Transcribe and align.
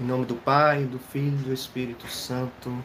Em 0.00 0.02
nome 0.02 0.26
do 0.26 0.34
Pai, 0.34 0.82
do 0.82 0.98
Filho 0.98 1.38
e 1.38 1.44
do 1.44 1.52
Espírito 1.52 2.08
Santo. 2.08 2.76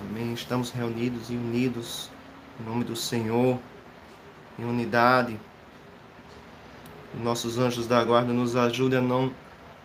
Amém. 0.00 0.32
Estamos 0.32 0.70
reunidos 0.70 1.28
e 1.28 1.34
unidos 1.34 2.10
em 2.58 2.64
nome 2.64 2.84
do 2.84 2.96
Senhor, 2.96 3.60
em 4.58 4.64
unidade. 4.64 5.38
Nossos 7.22 7.58
anjos 7.58 7.86
da 7.86 8.02
guarda 8.02 8.32
nos 8.32 8.56
ajudem 8.56 8.98
a 8.98 9.02
não 9.02 9.30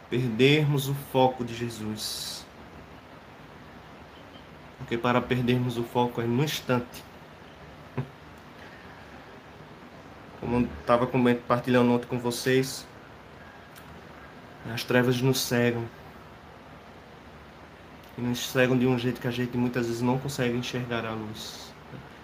perdermos 0.10 0.88
o 0.88 0.94
foco 1.12 1.44
de 1.44 1.54
Jesus. 1.54 2.46
Porque 4.77 4.98
para 4.98 5.20
perdermos 5.20 5.77
o 5.77 5.84
foco 5.84 6.21
é 6.21 6.23
no 6.23 6.46
instante. 6.46 7.04
Como 10.39 10.66
estava 10.80 11.05
compartilhando 11.05 11.91
ontem 11.91 12.07
com 12.07 12.18
vocês, 12.18 12.88
as 14.73 14.86
trevas 14.86 15.21
nos 15.21 15.41
cegam 15.41 15.84
nos 18.19 18.50
cegam 18.50 18.78
de 18.78 18.86
um 18.86 18.97
jeito 18.97 19.19
que 19.19 19.28
a 19.28 19.32
gente 19.32 19.57
muitas 19.57 19.87
vezes 19.87 20.01
não 20.01 20.18
consegue 20.18 20.57
enxergar 20.57 21.05
a 21.05 21.14
luz. 21.14 21.73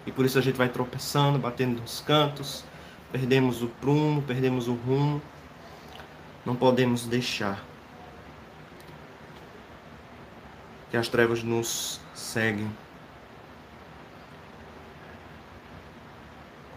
E 0.05 0.11
por 0.11 0.25
isso 0.25 0.37
a 0.37 0.41
gente 0.41 0.55
vai 0.55 0.69
tropeçando, 0.69 1.39
batendo 1.39 1.81
nos 1.81 2.01
cantos, 2.01 2.63
perdemos 3.11 3.63
o 3.63 3.67
prumo, 3.67 4.21
perdemos 4.21 4.67
o 4.67 4.73
rumo. 4.73 5.21
Não 6.45 6.55
podemos 6.55 7.07
deixar 7.07 7.63
que 10.91 10.97
as 10.97 11.07
trevas 11.07 11.43
nos 11.43 11.99
seguem. 12.13 12.69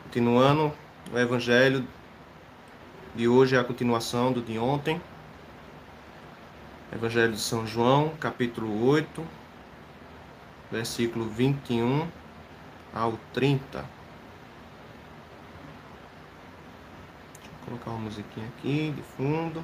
Continuando, 0.04 0.72
o 1.12 1.18
Evangelho 1.18 1.86
de 3.14 3.28
hoje 3.28 3.56
é 3.56 3.58
a 3.58 3.64
continuação 3.64 4.32
do 4.32 4.40
de 4.40 4.58
ontem. 4.58 5.00
Evangelho 6.90 7.32
de 7.34 7.40
São 7.40 7.66
João, 7.66 8.16
capítulo 8.18 8.86
8, 8.86 9.22
versículo 10.72 11.26
21 11.28 12.08
ao 12.94 13.18
30. 13.34 13.80
Deixa 13.80 13.88
eu 17.44 17.66
colocar 17.66 17.90
uma 17.90 18.00
musiquinha 18.00 18.48
aqui 18.48 18.90
de 18.96 19.02
fundo. 19.02 19.62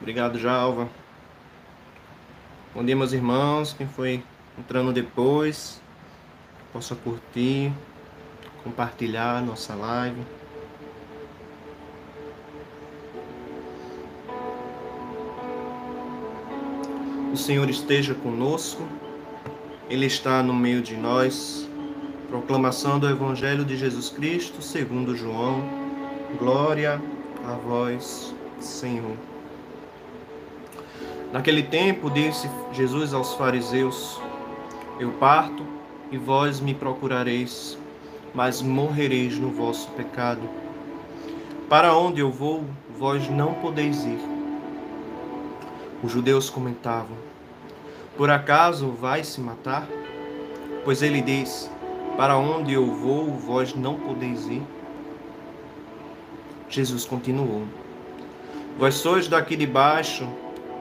Obrigado, 0.00 0.38
Jalva. 0.38 0.88
Bom 2.72 2.84
dia, 2.84 2.94
meus 2.94 3.12
irmãos. 3.12 3.72
Quem 3.72 3.88
foi 3.88 4.22
entrando 4.58 4.92
depois, 4.92 5.80
possa 6.72 6.94
curtir, 6.94 7.72
compartilhar 8.62 9.42
nossa 9.42 9.74
live. 9.74 10.22
O 17.32 17.36
Senhor 17.36 17.68
esteja 17.68 18.14
conosco, 18.14 18.86
Ele 19.90 20.06
está 20.06 20.42
no 20.42 20.54
meio 20.54 20.80
de 20.80 20.96
nós. 20.96 21.68
Proclamação 22.28 22.98
do 22.98 23.08
Evangelho 23.08 23.64
de 23.64 23.76
Jesus 23.76 24.08
Cristo, 24.08 24.62
segundo 24.62 25.16
João. 25.16 25.62
Glória 26.38 27.00
a 27.44 27.52
vós, 27.54 28.34
Senhor. 28.60 29.16
Naquele 31.32 31.64
tempo, 31.64 32.08
disse 32.10 32.48
Jesus 32.72 33.12
aos 33.12 33.34
fariseus: 33.34 34.20
eu 34.98 35.10
parto 35.12 35.64
e 36.10 36.16
vós 36.16 36.60
me 36.60 36.74
procurareis, 36.74 37.76
mas 38.32 38.62
morrereis 38.62 39.38
no 39.38 39.50
vosso 39.50 39.90
pecado. 39.92 40.42
Para 41.68 41.96
onde 41.96 42.20
eu 42.20 42.30
vou, 42.30 42.64
vós 42.96 43.28
não 43.28 43.54
podeis 43.54 44.04
ir. 44.04 44.20
Os 46.02 46.12
judeus 46.12 46.48
comentavam: 46.48 47.16
Por 48.16 48.30
acaso 48.30 48.90
vai 48.90 49.24
se 49.24 49.40
matar? 49.40 49.88
Pois 50.84 51.02
ele 51.02 51.20
diz: 51.20 51.70
Para 52.16 52.36
onde 52.36 52.72
eu 52.72 52.86
vou, 52.86 53.32
vós 53.32 53.74
não 53.74 53.98
podeis 53.98 54.46
ir. 54.46 54.62
Jesus 56.68 57.04
continuou: 57.04 57.64
Vós 58.78 58.94
sois 58.94 59.26
daqui 59.26 59.56
de 59.56 59.66
baixo, 59.66 60.28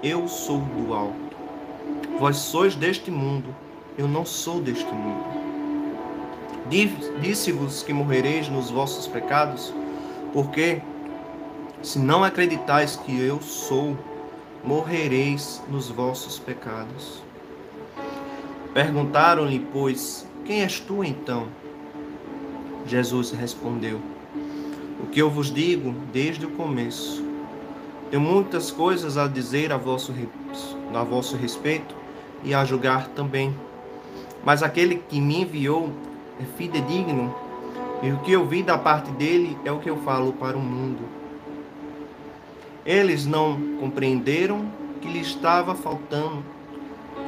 eu 0.03 0.27
sou 0.27 0.59
do 0.59 0.93
alto. 0.93 1.35
Vós 2.19 2.37
sois 2.37 2.75
deste 2.75 3.09
mundo, 3.09 3.55
eu 3.97 4.07
não 4.07 4.25
sou 4.25 4.59
deste 4.61 4.91
mundo. 4.91 5.23
Disse-vos 7.21 7.83
que 7.83 7.93
morrereis 7.93 8.49
nos 8.49 8.69
vossos 8.69 9.07
pecados, 9.07 9.73
porque 10.31 10.81
se 11.81 11.99
não 11.99 12.23
acreditais 12.23 12.95
que 12.95 13.19
eu 13.19 13.41
sou, 13.41 13.97
morrereis 14.63 15.61
nos 15.69 15.89
vossos 15.89 16.39
pecados. 16.39 17.21
Perguntaram-lhe, 18.73 19.59
pois, 19.71 20.25
quem 20.45 20.61
és 20.61 20.79
tu 20.79 21.03
então? 21.03 21.47
Jesus 22.87 23.31
respondeu: 23.31 24.01
O 25.03 25.07
que 25.07 25.21
eu 25.21 25.29
vos 25.29 25.53
digo 25.53 25.93
desde 26.11 26.45
o 26.45 26.51
começo. 26.51 27.23
Tenho 28.09 28.21
muitas 28.21 28.71
coisas 28.71 29.17
a 29.17 29.27
dizer 29.27 29.71
a 29.71 29.77
vosso, 29.77 30.13
a 30.93 31.03
vosso 31.03 31.35
respeito 31.35 31.95
e 32.43 32.53
a 32.53 32.63
julgar 32.63 33.07
também 33.09 33.53
mas 34.45 34.61
aquele 34.61 34.95
que 34.95 35.21
me 35.21 35.41
enviou 35.41 35.89
é 36.39 36.43
fidedigno, 36.57 37.33
e 38.01 38.11
o 38.11 38.19
que 38.19 38.33
eu 38.33 38.45
vi 38.45 38.61
da 38.61 38.77
parte 38.77 39.09
dele 39.11 39.57
é 39.63 39.71
o 39.71 39.79
que 39.79 39.89
eu 39.89 39.97
falo 39.97 40.33
para 40.33 40.57
o 40.57 40.61
mundo. 40.61 41.03
Eles 42.85 43.25
não 43.25 43.77
compreenderam 43.79 44.65
que 44.99 45.07
lhe 45.07 45.21
estava 45.21 45.73
faltando. 45.73 46.43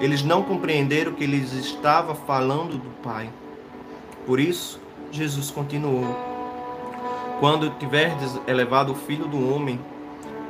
Eles 0.02 0.22
não 0.22 0.44
compreenderam 0.44 1.14
que 1.14 1.26
lhes 1.26 1.54
estava 1.54 2.14
falando 2.14 2.78
do 2.78 2.90
Pai. 3.02 3.30
Por 4.26 4.38
isso, 4.38 4.82
Jesus 5.10 5.50
continuou: 5.50 6.04
Quando 7.40 7.70
tiverdes 7.80 8.38
elevado 8.46 8.92
o 8.92 8.96
Filho 8.96 9.28
do 9.28 9.50
homem, 9.50 9.80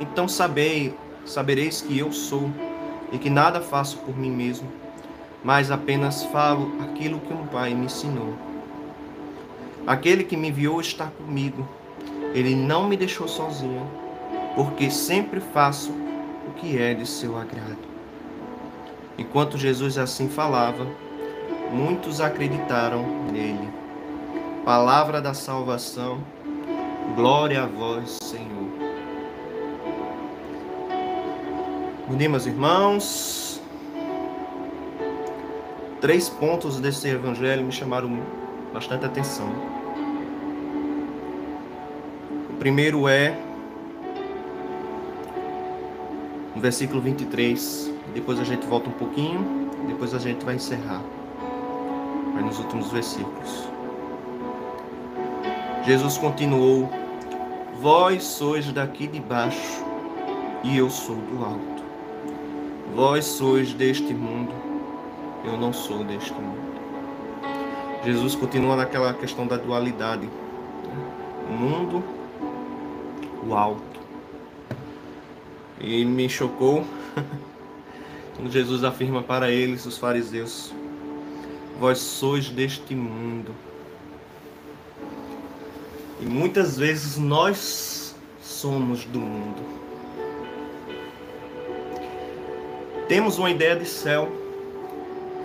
então 0.00 0.26
sabei, 0.26 0.92
sabereis 1.24 1.80
que 1.80 1.96
eu 1.96 2.10
sou 2.10 2.50
e 3.12 3.18
que 3.18 3.30
nada 3.30 3.60
faço 3.60 3.98
por 3.98 4.18
mim 4.18 4.32
mesmo 4.32 4.85
mas 5.46 5.70
apenas 5.70 6.24
falo 6.24 6.72
aquilo 6.80 7.20
que 7.20 7.32
um 7.32 7.46
pai 7.46 7.72
me 7.72 7.86
ensinou. 7.86 8.34
Aquele 9.86 10.24
que 10.24 10.36
me 10.36 10.48
enviou 10.48 10.80
está 10.80 11.06
comigo. 11.06 11.64
Ele 12.34 12.52
não 12.52 12.88
me 12.88 12.96
deixou 12.96 13.28
sozinho, 13.28 13.88
porque 14.56 14.90
sempre 14.90 15.38
faço 15.38 15.92
o 16.48 16.52
que 16.56 16.76
é 16.76 16.94
de 16.94 17.06
seu 17.06 17.38
agrado. 17.38 17.78
Enquanto 19.16 19.56
Jesus 19.56 19.96
assim 19.98 20.28
falava, 20.28 20.84
muitos 21.70 22.20
acreditaram 22.20 23.04
nele. 23.30 23.70
Palavra 24.64 25.20
da 25.20 25.32
salvação, 25.32 26.18
glória 27.14 27.62
a 27.62 27.66
vós, 27.66 28.18
Senhor. 28.20 28.66
Bom 32.08 32.16
dia, 32.16 32.28
meus 32.28 32.46
irmãos 32.46 33.45
três 36.00 36.28
pontos 36.28 36.78
desse 36.80 37.08
evangelho 37.08 37.64
me 37.64 37.72
chamaram 37.72 38.20
bastante 38.72 39.04
atenção. 39.04 39.48
O 42.50 42.54
primeiro 42.58 43.08
é 43.08 43.36
no 46.54 46.60
versículo 46.60 47.00
23. 47.00 47.92
Depois 48.14 48.40
a 48.40 48.44
gente 48.44 48.66
volta 48.66 48.88
um 48.88 48.92
pouquinho, 48.92 49.70
depois 49.86 50.14
a 50.14 50.18
gente 50.18 50.44
vai 50.44 50.54
encerrar. 50.54 51.02
Vai 52.32 52.42
nos 52.42 52.58
últimos 52.58 52.90
versículos. 52.90 53.68
Jesus 55.84 56.18
continuou: 56.18 56.90
Vós 57.80 58.24
sois 58.24 58.72
daqui 58.72 59.06
de 59.06 59.20
baixo, 59.20 59.84
e 60.64 60.76
eu 60.76 60.90
sou 60.90 61.16
do 61.16 61.44
alto. 61.44 61.84
Vós 62.94 63.24
sois 63.26 63.72
deste 63.74 64.14
mundo, 64.14 64.52
eu 65.46 65.56
não 65.56 65.72
sou 65.72 66.02
deste 66.02 66.32
mundo. 66.32 66.76
Jesus 68.04 68.34
continua 68.34 68.76
naquela 68.76 69.14
questão 69.14 69.46
da 69.46 69.56
dualidade. 69.56 70.28
O 71.48 71.52
mundo, 71.52 72.04
o 73.46 73.54
alto. 73.54 74.00
E 75.80 76.04
me 76.04 76.28
chocou 76.28 76.84
quando 78.34 78.50
Jesus 78.50 78.82
afirma 78.82 79.22
para 79.22 79.50
eles, 79.50 79.86
os 79.86 79.96
fariseus: 79.96 80.72
Vós 81.78 81.98
sois 81.98 82.48
deste 82.48 82.94
mundo. 82.94 83.54
E 86.20 86.24
muitas 86.24 86.76
vezes 86.76 87.18
nós 87.18 88.16
somos 88.40 89.04
do 89.04 89.20
mundo. 89.20 89.62
Temos 93.06 93.38
uma 93.38 93.50
ideia 93.50 93.76
de 93.76 93.86
céu 93.86 94.45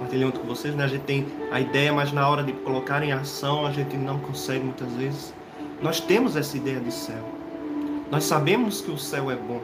compartilhei 0.01 0.25
muito 0.25 0.39
com 0.39 0.48
vocês, 0.48 0.74
né? 0.74 0.83
A 0.83 0.88
gente 0.88 1.03
tem 1.03 1.27
a 1.51 1.59
ideia, 1.59 1.94
mas 1.94 2.12
na 2.12 2.27
hora 2.27 2.44
de 2.44 2.51
colocar 2.53 3.03
em 3.03 3.12
ação 3.12 3.68
a 3.68 3.71
gente 3.71 3.95
não 3.95 4.18
consegue 4.19 4.63
muitas 4.63 4.92
vezes. 4.94 5.33
Nós 5.80 6.00
temos 6.00 6.36
essa 6.36 6.57
ideia 6.57 6.80
de 6.80 6.92
céu. 6.92 7.24
Nós 8.09 8.24
sabemos 8.24 8.81
que 8.81 8.89
o 8.89 8.98
céu 8.98 9.30
é 9.30 9.36
bom. 9.36 9.62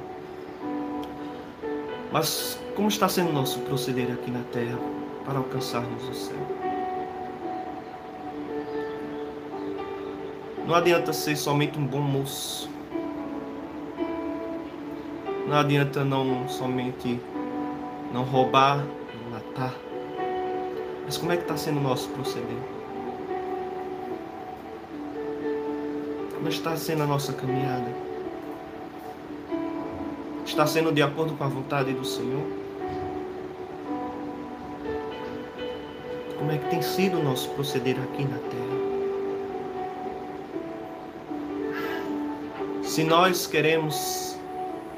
Mas 2.12 2.60
como 2.75 2.88
está 2.88 3.10
sendo 3.10 3.34
nosso 3.34 3.60
proceder 3.62 4.12
aqui 4.12 4.30
na 4.30 4.44
terra 4.51 4.78
para 5.25 5.39
alcançarmos 5.39 6.07
o 6.07 6.13
céu? 6.13 6.48
Não 10.68 10.75
adianta 10.75 11.12
ser 11.13 11.36
somente 11.36 11.80
um 11.80 11.86
bom 11.86 12.01
moço. 12.01 12.69
Não 15.48 15.57
adianta 15.57 16.04
não 16.04 16.48
somente 16.48 17.19
não 18.13 18.24
roubar, 18.24 18.78
não 18.78 19.31
matar. 19.31 19.87
Mas 21.07 21.18
como 21.18 21.31
é 21.31 21.38
que 21.38 21.44
está 21.44 21.56
sendo 21.56 21.80
o 21.80 21.81
nosso 21.81 22.09
proceder? 22.09 22.57
Como 26.36 26.50
está 26.50 26.75
sendo 26.75 27.04
a 27.04 27.06
nossa 27.06 27.31
caminhada? 27.31 27.89
Está 30.45 30.68
sendo 30.68 30.92
de 30.92 31.01
acordo 31.01 31.33
com 31.36 31.45
a 31.45 31.48
vontade 31.48 31.94
do 31.94 32.04
Senhor? 32.04 32.45
Como 36.38 36.51
é 36.51 36.57
que 36.57 36.69
tem 36.69 36.81
sido 36.81 37.19
o 37.19 37.24
nosso 37.24 37.51
proceder 37.51 37.95
aqui 38.01 38.25
na 38.25 38.38
terra? 38.39 38.77
Se 42.83 43.06
nós 43.06 43.48
queremos 43.48 44.38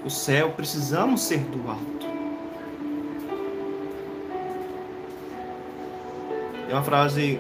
o 0.03 0.09
céu, 0.09 0.53
precisamos 0.53 1.21
ser 1.21 1.41
do 1.41 1.69
alto. 1.69 2.08
É 6.69 6.73
uma 6.73 6.83
frase, 6.83 7.39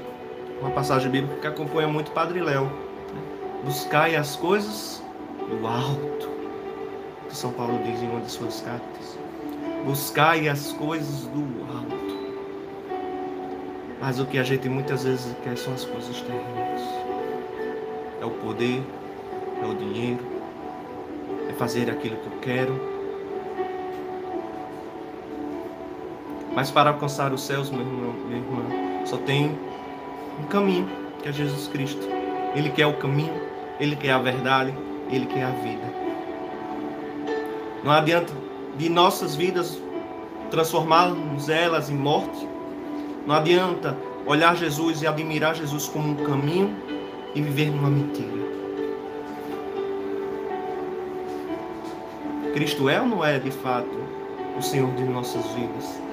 uma 0.59 0.71
passagem 0.71 1.11
bíblica 1.11 1.39
que 1.39 1.45
acompanha 1.45 1.87
muito 1.87 2.09
Padre 2.09 2.41
Léo. 2.41 2.63
Né? 2.63 3.61
Buscai 3.63 4.15
as 4.15 4.35
coisas 4.35 5.03
do 5.47 5.67
alto, 5.67 6.27
que 7.27 7.37
São 7.37 7.51
Paulo 7.51 7.79
diz 7.83 8.01
em 8.01 8.09
uma 8.09 8.21
de 8.21 8.31
suas 8.31 8.61
cartas. 8.61 9.19
Buscai 9.85 10.49
as 10.49 10.71
coisas 10.71 11.27
do 11.27 11.41
alto. 11.71 12.19
Mas 14.01 14.19
o 14.19 14.25
que 14.25 14.39
a 14.39 14.43
gente 14.43 14.67
muitas 14.67 15.03
vezes 15.03 15.35
quer 15.43 15.55
são 15.55 15.75
as 15.75 15.85
coisas 15.85 16.21
terrenas. 16.21 16.81
É 18.19 18.25
o 18.25 18.31
poder, 18.31 18.81
é 19.61 19.65
o 19.67 19.75
dinheiro, 19.75 20.25
é 21.47 21.53
fazer 21.53 21.87
aquilo 21.87 22.15
que 22.15 22.25
eu 22.25 22.39
quero. 22.41 22.99
Mas 26.55 26.71
para 26.71 26.89
alcançar 26.89 27.31
os 27.31 27.43
céus, 27.43 27.69
meu 27.69 27.81
irmão, 27.81 28.13
minha 28.27 28.37
irmã, 28.37 28.88
só 29.09 29.17
tem 29.17 29.57
um 30.39 30.43
caminho, 30.43 30.87
que 31.21 31.27
é 31.27 31.33
Jesus 31.33 31.67
Cristo. 31.67 32.07
Ele 32.55 32.69
quer 32.69 32.85
o 32.85 32.93
caminho, 32.93 33.33
ele 33.79 33.95
quer 33.95 34.11
a 34.11 34.19
verdade, 34.19 34.73
ele 35.09 35.25
quer 35.25 35.43
a 35.43 35.49
vida. 35.49 35.93
Não 37.83 37.91
adianta 37.91 38.31
de 38.77 38.87
nossas 38.87 39.35
vidas 39.35 39.81
transformarmos 40.51 41.49
elas 41.49 41.89
em 41.89 41.95
morte. 41.95 42.47
Não 43.25 43.35
adianta 43.35 43.97
olhar 44.25 44.55
Jesus 44.55 45.01
e 45.01 45.07
admirar 45.07 45.55
Jesus 45.55 45.87
como 45.87 46.09
um 46.09 46.25
caminho 46.25 46.75
e 47.33 47.41
viver 47.41 47.71
numa 47.71 47.89
mentira. 47.89 48.39
Cristo 52.53 52.89
é 52.89 52.99
ou 53.01 53.07
não 53.07 53.25
é 53.25 53.39
de 53.39 53.51
fato 53.51 53.89
o 54.57 54.61
Senhor 54.61 54.91
de 54.93 55.03
nossas 55.03 55.45
vidas? 55.53 56.08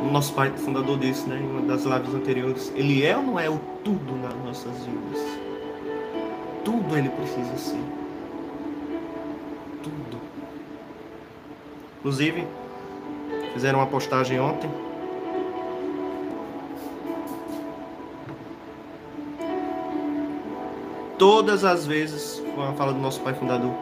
O 0.00 0.10
nosso 0.10 0.32
pai 0.32 0.50
fundador 0.56 0.96
desse, 0.96 1.28
né, 1.28 1.38
em 1.38 1.50
uma 1.50 1.62
das 1.62 1.84
lives 1.84 2.14
anteriores, 2.14 2.72
ele 2.74 3.04
é 3.04 3.16
ou 3.16 3.22
não 3.22 3.40
é 3.40 3.48
o 3.48 3.58
tudo 3.84 4.14
nas 4.16 4.34
nossas 4.44 4.72
vidas? 4.84 5.38
Tudo 6.64 6.96
ele 6.96 7.08
precisa 7.08 7.56
ser. 7.56 7.80
Tudo. 9.82 10.20
Inclusive, 11.98 12.46
fizeram 13.52 13.80
uma 13.80 13.86
postagem 13.86 14.38
ontem. 14.40 14.70
Todas 21.18 21.64
as 21.64 21.84
vezes, 21.84 22.38
foi 22.38 22.64
uma 22.64 22.74
fala 22.74 22.92
do 22.92 23.00
nosso 23.00 23.20
pai 23.20 23.34
fundador, 23.34 23.72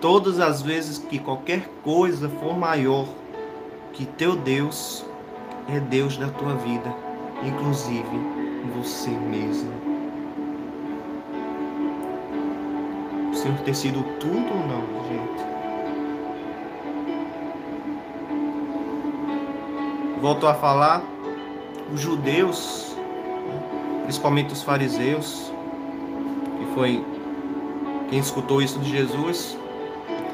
todas 0.00 0.38
as 0.38 0.62
vezes 0.62 0.98
que 0.98 1.18
qualquer 1.18 1.68
coisa 1.82 2.28
for 2.28 2.56
maior 2.56 3.06
que 3.92 4.04
teu 4.04 4.36
Deus, 4.36 5.04
é 5.68 5.80
Deus 5.80 6.16
da 6.16 6.28
tua 6.28 6.54
vida, 6.56 6.94
inclusive 7.42 8.04
você 8.74 9.10
mesmo. 9.10 9.72
O 13.30 13.34
Senhor 13.34 13.58
tem 13.60 13.74
sido 13.74 14.02
tudo 14.18 14.36
ou 14.36 14.66
não, 14.66 15.04
gente? 15.08 15.54
Volto 20.20 20.46
a 20.46 20.54
falar, 20.54 21.02
os 21.92 22.00
judeus, 22.00 22.96
principalmente 24.04 24.52
os 24.52 24.62
fariseus, 24.62 25.52
que 26.58 26.74
foi 26.74 27.04
quem 28.08 28.18
escutou 28.18 28.62
isso 28.62 28.78
de 28.78 28.90
Jesus, 28.90 29.58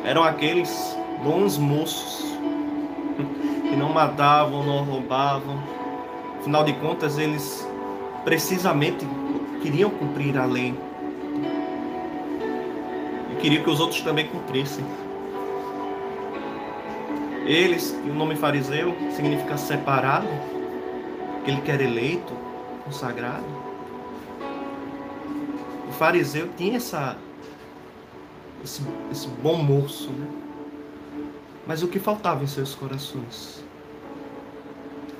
eram 0.04 0.22
aqueles 0.22 0.96
bons 1.24 1.58
moços 1.58 2.29
que 3.70 3.76
não 3.76 3.92
matavam, 3.92 4.64
não 4.64 4.84
roubavam. 4.84 5.62
Afinal 6.40 6.64
de 6.64 6.72
contas, 6.74 7.16
eles 7.16 7.66
precisamente 8.24 9.06
queriam 9.62 9.88
cumprir 9.90 10.36
a 10.36 10.44
lei. 10.44 10.74
E 13.30 13.40
queriam 13.40 13.62
que 13.62 13.70
os 13.70 13.78
outros 13.78 14.00
também 14.02 14.26
cumprissem. 14.26 14.84
Eles, 17.46 17.96
e 18.04 18.10
o 18.10 18.14
nome 18.14 18.34
fariseu 18.34 18.94
significa 19.14 19.56
separado, 19.56 20.26
aquele 21.40 21.60
que 21.60 21.70
era 21.70 21.82
eleito, 21.82 22.32
consagrado. 22.84 23.44
O 25.88 25.92
fariseu 25.92 26.48
tinha 26.56 26.76
essa, 26.76 27.16
esse, 28.64 28.82
esse 29.10 29.28
bom 29.28 29.56
moço, 29.56 30.10
né? 30.10 30.49
Mas 31.66 31.82
o 31.82 31.88
que 31.88 31.98
faltava 31.98 32.42
em 32.42 32.46
seus 32.46 32.74
corações? 32.74 33.64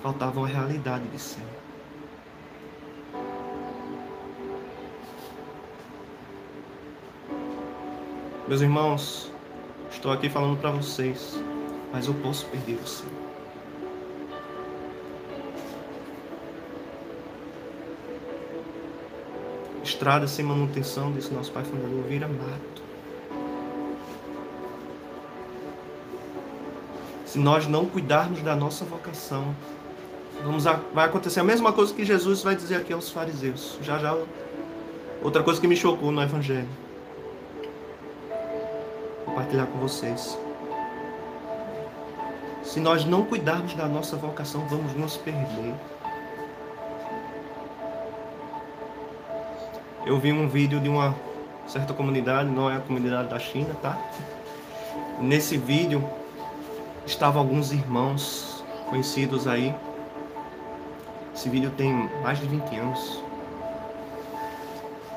Faltava 0.02 0.42
a 0.42 0.46
realidade 0.46 1.06
de 1.08 1.18
ser. 1.18 1.42
Meus 8.48 8.62
irmãos, 8.62 9.30
estou 9.92 10.10
aqui 10.10 10.28
falando 10.28 10.58
para 10.58 10.70
vocês, 10.70 11.38
mas 11.92 12.08
eu 12.08 12.14
posso 12.14 12.46
perder 12.46 12.76
você. 12.78 13.04
Estrada 19.84 20.26
sem 20.26 20.44
manutenção, 20.44 21.12
disse 21.12 21.32
nosso 21.32 21.52
pai 21.52 21.62
fundador, 21.62 22.02
vira 22.08 22.26
mato. 22.26 22.69
Se 27.30 27.38
nós 27.38 27.68
não 27.68 27.86
cuidarmos 27.86 28.42
da 28.42 28.56
nossa 28.56 28.84
vocação, 28.84 29.54
vamos 30.42 30.66
a, 30.66 30.80
vai 30.92 31.06
acontecer 31.06 31.38
a 31.38 31.44
mesma 31.44 31.72
coisa 31.72 31.94
que 31.94 32.04
Jesus 32.04 32.42
vai 32.42 32.56
dizer 32.56 32.74
aqui 32.74 32.92
aos 32.92 33.08
fariseus. 33.08 33.78
Já 33.80 33.98
já 33.98 34.18
outra 35.22 35.40
coisa 35.40 35.60
que 35.60 35.68
me 35.68 35.76
chocou 35.76 36.10
no 36.10 36.20
evangelho. 36.20 36.68
Vou 39.18 39.26
compartilhar 39.26 39.66
com 39.66 39.78
vocês. 39.78 40.36
Se 42.64 42.80
nós 42.80 43.04
não 43.04 43.24
cuidarmos 43.24 43.74
da 43.74 43.86
nossa 43.86 44.16
vocação, 44.16 44.66
vamos 44.66 44.92
nos 44.94 45.16
perder. 45.16 45.74
Eu 50.04 50.18
vi 50.18 50.32
um 50.32 50.48
vídeo 50.48 50.80
de 50.80 50.88
uma 50.88 51.14
certa 51.68 51.94
comunidade, 51.94 52.50
não 52.50 52.68
é 52.68 52.76
a 52.76 52.80
comunidade 52.80 53.28
da 53.28 53.38
China, 53.38 53.72
tá? 53.80 53.96
Nesse 55.20 55.56
vídeo, 55.56 56.04
estavam 57.10 57.42
alguns 57.42 57.72
irmãos 57.72 58.64
conhecidos 58.88 59.46
aí. 59.46 59.74
Esse 61.34 61.48
vídeo 61.48 61.70
tem 61.76 62.08
mais 62.22 62.38
de 62.38 62.46
20 62.46 62.76
anos. 62.76 63.22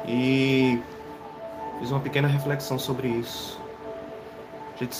E 0.07 0.81
fiz 1.79 1.91
uma 1.91 1.99
pequena 1.99 2.27
reflexão 2.27 2.77
sobre 2.77 3.07
isso. 3.07 3.59
A 4.75 4.83
gente 4.83 4.97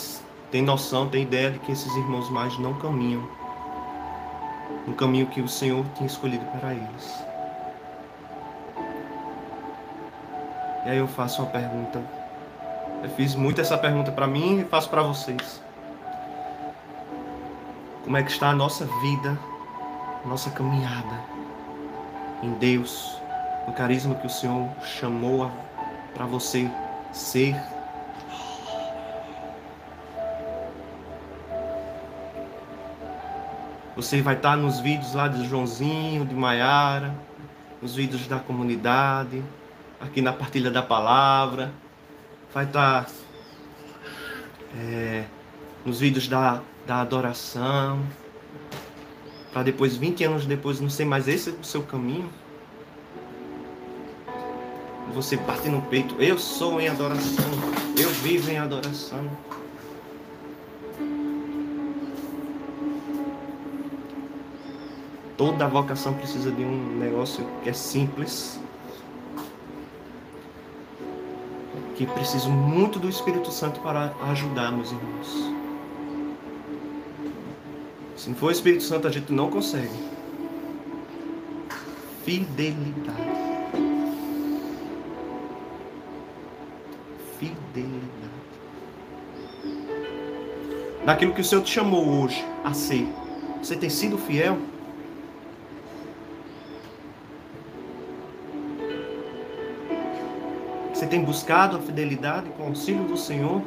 tem 0.50 0.62
noção, 0.62 1.08
tem 1.08 1.22
ideia 1.22 1.50
de 1.50 1.58
que 1.58 1.72
esses 1.72 1.94
irmãos 1.96 2.30
mais 2.30 2.58
não 2.58 2.74
caminham 2.74 3.22
no 4.86 4.94
caminho 4.94 5.26
que 5.26 5.40
o 5.40 5.48
Senhor 5.48 5.84
tinha 5.94 6.06
escolhido 6.06 6.44
para 6.46 6.72
eles. 6.72 7.24
E 10.86 10.90
aí 10.90 10.98
eu 10.98 11.08
faço 11.08 11.42
uma 11.42 11.50
pergunta. 11.50 12.00
Eu 13.02 13.10
fiz 13.10 13.34
muito 13.34 13.60
essa 13.60 13.76
pergunta 13.76 14.12
para 14.12 14.26
mim 14.26 14.60
e 14.60 14.64
faço 14.64 14.88
para 14.88 15.02
vocês. 15.02 15.60
Como 18.04 18.16
é 18.16 18.22
que 18.22 18.30
está 18.30 18.50
a 18.50 18.54
nossa 18.54 18.86
vida 19.02 19.38
nossa 20.24 20.50
caminhada 20.50 21.22
em 22.42 22.52
Deus, 22.54 23.16
no 23.66 23.72
carisma 23.72 24.14
que 24.14 24.26
o 24.26 24.30
Senhor 24.30 24.70
chamou 24.82 25.50
para 26.14 26.24
você 26.24 26.70
ser. 27.12 27.54
Você 33.96 34.20
vai 34.22 34.34
estar 34.34 34.56
nos 34.56 34.80
vídeos 34.80 35.14
lá 35.14 35.28
de 35.28 35.46
Joãozinho, 35.46 36.26
de 36.26 36.34
Maiara, 36.34 37.14
nos 37.80 37.94
vídeos 37.94 38.26
da 38.26 38.38
comunidade, 38.38 39.42
aqui 40.00 40.20
na 40.20 40.32
partilha 40.32 40.70
da 40.70 40.82
palavra. 40.82 41.72
Vai 42.52 42.64
estar 42.64 43.06
é, 44.76 45.24
nos 45.84 46.00
vídeos 46.00 46.26
da, 46.26 46.60
da 46.86 47.00
adoração. 47.00 48.00
Para 49.52 49.62
depois, 49.62 49.96
20 49.96 50.24
anos 50.24 50.46
depois, 50.46 50.80
não 50.80 50.90
ser 50.90 51.04
mais 51.04 51.28
esse 51.28 51.50
o 51.50 51.64
seu 51.64 51.82
caminho. 51.82 52.28
Você 55.14 55.36
bate 55.36 55.68
no 55.68 55.80
peito, 55.82 56.16
eu 56.20 56.36
sou 56.38 56.80
em 56.80 56.88
adoração, 56.88 57.44
eu 57.96 58.08
vivo 58.10 58.50
em 58.50 58.58
adoração. 58.58 59.30
Toda 65.36 65.68
vocação 65.68 66.14
precisa 66.14 66.50
de 66.50 66.62
um 66.64 66.96
negócio 66.96 67.46
que 67.62 67.70
é 67.70 67.72
simples, 67.72 68.58
que 71.96 72.06
preciso 72.06 72.50
muito 72.50 72.98
do 72.98 73.08
Espírito 73.08 73.52
Santo 73.52 73.80
para 73.80 74.12
ajudar 74.30 74.72
meus 74.72 74.90
irmãos. 74.90 75.53
Se 78.24 78.30
não 78.30 78.36
for 78.38 78.46
o 78.46 78.50
Espírito 78.50 78.82
Santo, 78.82 79.06
a 79.06 79.10
gente 79.10 79.30
não 79.30 79.50
consegue. 79.50 79.92
Fidelidade. 82.24 83.18
Fidelidade. 87.38 88.00
Naquilo 91.04 91.34
que 91.34 91.42
o 91.42 91.44
Senhor 91.44 91.60
te 91.60 91.70
chamou 91.70 92.22
hoje 92.22 92.42
a 92.64 92.72
ser. 92.72 93.06
Você 93.58 93.76
tem 93.76 93.90
sido 93.90 94.16
fiel? 94.16 94.56
Você 100.94 101.06
tem 101.06 101.22
buscado 101.22 101.76
a 101.76 101.80
fidelidade 101.80 102.48
com 102.56 102.62
o 102.62 102.66
auxílio 102.68 103.04
do 103.04 103.18
Senhor? 103.18 103.60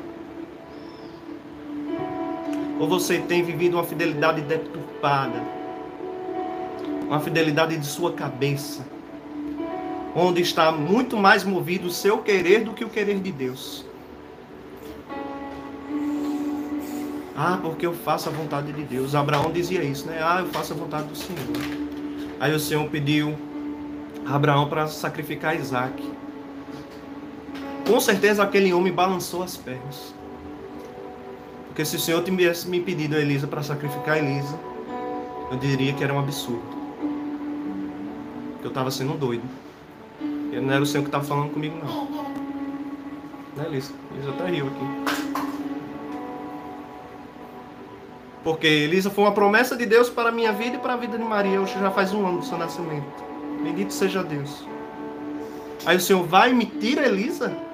Ou 2.79 2.87
você 2.87 3.17
tem 3.19 3.43
vivido 3.43 3.75
uma 3.75 3.83
fidelidade 3.83 4.41
deturpada? 4.41 5.41
Uma 7.07 7.19
fidelidade 7.19 7.77
de 7.77 7.85
sua 7.85 8.13
cabeça? 8.13 8.85
Onde 10.15 10.41
está 10.41 10.71
muito 10.71 11.17
mais 11.17 11.43
movido 11.43 11.87
o 11.87 11.91
seu 11.91 12.19
querer 12.19 12.63
do 12.63 12.73
que 12.73 12.83
o 12.83 12.89
querer 12.89 13.19
de 13.19 13.31
Deus? 13.31 13.85
Ah, 17.35 17.59
porque 17.61 17.85
eu 17.85 17.93
faço 17.93 18.29
a 18.29 18.31
vontade 18.31 18.73
de 18.73 18.83
Deus. 18.83 19.13
Abraão 19.13 19.51
dizia 19.51 19.83
isso, 19.83 20.07
né? 20.07 20.19
Ah, 20.21 20.39
eu 20.39 20.47
faço 20.47 20.73
a 20.73 20.75
vontade 20.75 21.07
do 21.07 21.15
Senhor. 21.15 21.39
Aí 22.39 22.53
o 22.53 22.59
Senhor 22.59 22.87
pediu 22.89 23.37
a 24.25 24.35
Abraão 24.35 24.67
para 24.67 24.87
sacrificar 24.87 25.55
Isaac. 25.55 26.03
Com 27.87 27.99
certeza 27.99 28.43
aquele 28.43 28.73
homem 28.73 28.91
balançou 28.91 29.43
as 29.43 29.55
pernas. 29.55 30.16
Porque 31.77 31.85
se 31.85 31.95
o 31.95 31.99
Senhor 31.99 32.23
tivesse 32.23 32.67
me 32.67 32.79
pedido 32.79 33.15
a 33.15 33.19
Elisa 33.19 33.45
para 33.45 33.61
sacrificar 33.61 34.17
Elisa, 34.17 34.59
eu 35.51 35.57
diria 35.59 35.93
que 35.93 36.03
era 36.03 36.11
um 36.11 36.17
absurdo. 36.17 36.63
Que 38.59 38.65
eu 38.65 38.69
estava 38.69 38.89
sendo 38.89 39.13
doido. 39.13 39.43
E 40.19 40.59
não 40.59 40.73
era 40.73 40.81
o 40.81 40.87
Senhor 40.87 41.03
que 41.03 41.09
estava 41.09 41.23
falando 41.23 41.53
comigo, 41.53 41.77
não. 41.77 42.05
Né, 43.55 43.67
Elisa? 43.67 43.93
Elisa 44.15 44.31
até 44.31 44.49
riu 44.49 44.65
aqui. 44.65 45.13
Porque 48.43 48.65
Elisa 48.65 49.11
foi 49.11 49.25
uma 49.25 49.33
promessa 49.33 49.77
de 49.77 49.85
Deus 49.85 50.09
para 50.09 50.29
a 50.29 50.31
minha 50.31 50.51
vida 50.51 50.77
e 50.77 50.79
para 50.79 50.93
a 50.93 50.97
vida 50.97 51.15
de 51.15 51.23
Maria. 51.23 51.61
Hoje 51.61 51.79
já 51.79 51.91
faz 51.91 52.11
um 52.11 52.25
ano 52.25 52.39
do 52.39 52.45
seu 52.45 52.57
nascimento. 52.57 53.23
Bendito 53.61 53.93
seja 53.93 54.23
Deus. 54.23 54.65
Aí 55.85 55.97
o 55.97 56.01
Senhor 56.01 56.23
vai 56.23 56.49
e 56.49 56.55
me 56.55 56.65
tira 56.65 57.05
Elisa? 57.05 57.66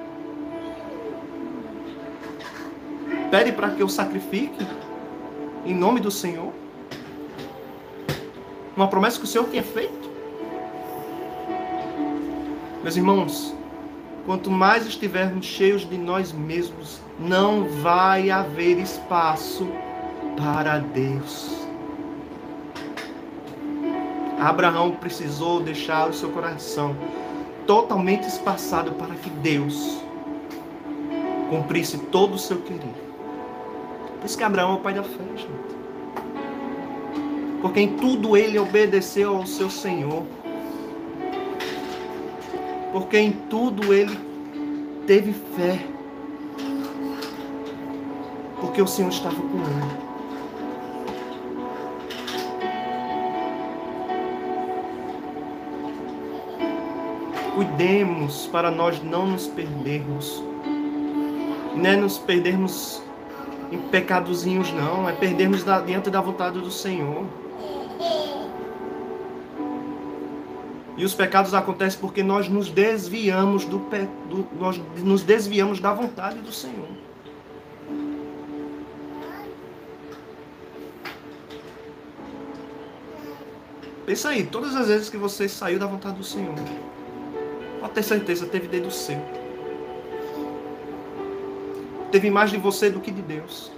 Pede 3.33 3.51
para 3.51 3.71
que 3.71 3.81
eu 3.81 3.89
sacrifique 3.89 4.63
em 5.65 5.73
nome 5.73 5.99
do 5.99 6.11
Senhor? 6.11 6.53
Uma 8.77 8.87
promessa 8.87 9.17
que 9.17 9.23
o 9.23 9.27
Senhor 9.27 9.49
tinha 9.49 9.63
feito? 9.63 10.07
Meus 12.83 12.95
irmãos, 12.95 13.55
quanto 14.27 14.51
mais 14.51 14.85
estivermos 14.85 15.47
cheios 15.47 15.81
de 15.81 15.97
nós 15.97 16.31
mesmos, 16.31 17.01
não 17.17 17.63
vai 17.81 18.29
haver 18.29 18.77
espaço 18.77 19.67
para 20.37 20.77
Deus. 20.77 21.57
Abraão 24.39 24.91
precisou 24.91 25.59
deixar 25.59 26.07
o 26.07 26.13
seu 26.13 26.29
coração 26.29 26.95
totalmente 27.65 28.27
espaçado 28.27 28.91
para 28.91 29.15
que 29.15 29.31
Deus 29.31 29.97
cumprisse 31.49 31.97
todo 31.97 32.35
o 32.35 32.39
seu 32.39 32.61
querer. 32.61 33.12
Por 34.23 34.27
isso 34.27 34.37
que 34.37 34.43
Abraão 34.45 34.71
é 34.71 34.75
o 34.75 34.79
pai 34.79 34.93
da 34.93 35.03
fé, 35.03 35.21
gente. 35.35 35.49
Porque 37.61 37.81
em 37.81 37.97
tudo 37.97 38.37
ele 38.37 38.57
obedeceu 38.57 39.35
ao 39.35 39.45
seu 39.45 39.69
Senhor. 39.69 40.23
Porque 42.93 43.17
em 43.17 43.33
tudo 43.33 43.93
ele 43.93 44.17
teve 45.05 45.33
fé. 45.33 45.85
Porque 48.61 48.81
o 48.81 48.87
Senhor 48.87 49.09
estava 49.09 49.35
com 49.35 49.57
ele. 49.57 50.03
Cuidemos 57.55 58.47
para 58.47 58.71
nós 58.71 59.03
não 59.03 59.27
nos 59.27 59.47
perdermos. 59.47 60.41
Né, 61.75 61.97
nos 61.97 62.17
perdermos 62.17 63.03
em 63.73 63.79
pecadozinhos, 63.89 64.71
não. 64.71 65.09
É 65.09 65.13
perdermos 65.13 65.63
diante 65.85 66.09
da 66.09 66.21
vontade 66.21 66.59
do 66.59 66.71
Senhor. 66.71 67.25
E 70.95 71.03
os 71.03 71.13
pecados 71.15 71.53
acontecem 71.55 71.99
porque 71.99 72.21
nós 72.21 72.47
nos 72.47 72.69
desviamos 72.69 73.65
do, 73.65 73.79
do 73.79 74.47
nós 74.59 74.79
nos 74.97 75.23
desviamos 75.23 75.79
da 75.79 75.91
vontade 75.91 76.37
do 76.39 76.51
Senhor. 76.51 76.87
Pensa 84.05 84.29
aí, 84.29 84.43
todas 84.43 84.75
as 84.75 84.87
vezes 84.87 85.09
que 85.09 85.17
você 85.17 85.47
saiu 85.49 85.79
da 85.79 85.87
vontade 85.87 86.17
do 86.17 86.23
Senhor, 86.23 86.53
pode 87.79 87.93
ter 87.93 88.03
certeza, 88.03 88.45
teve 88.45 88.67
dedo 88.67 88.91
seu 88.91 89.42
teve 92.13 92.29
mais 92.29 92.51
de 92.51 92.57
você 92.57 92.91
do 92.91 92.99
que 92.99 93.09
de 93.09 93.23
Deus. 93.23 93.71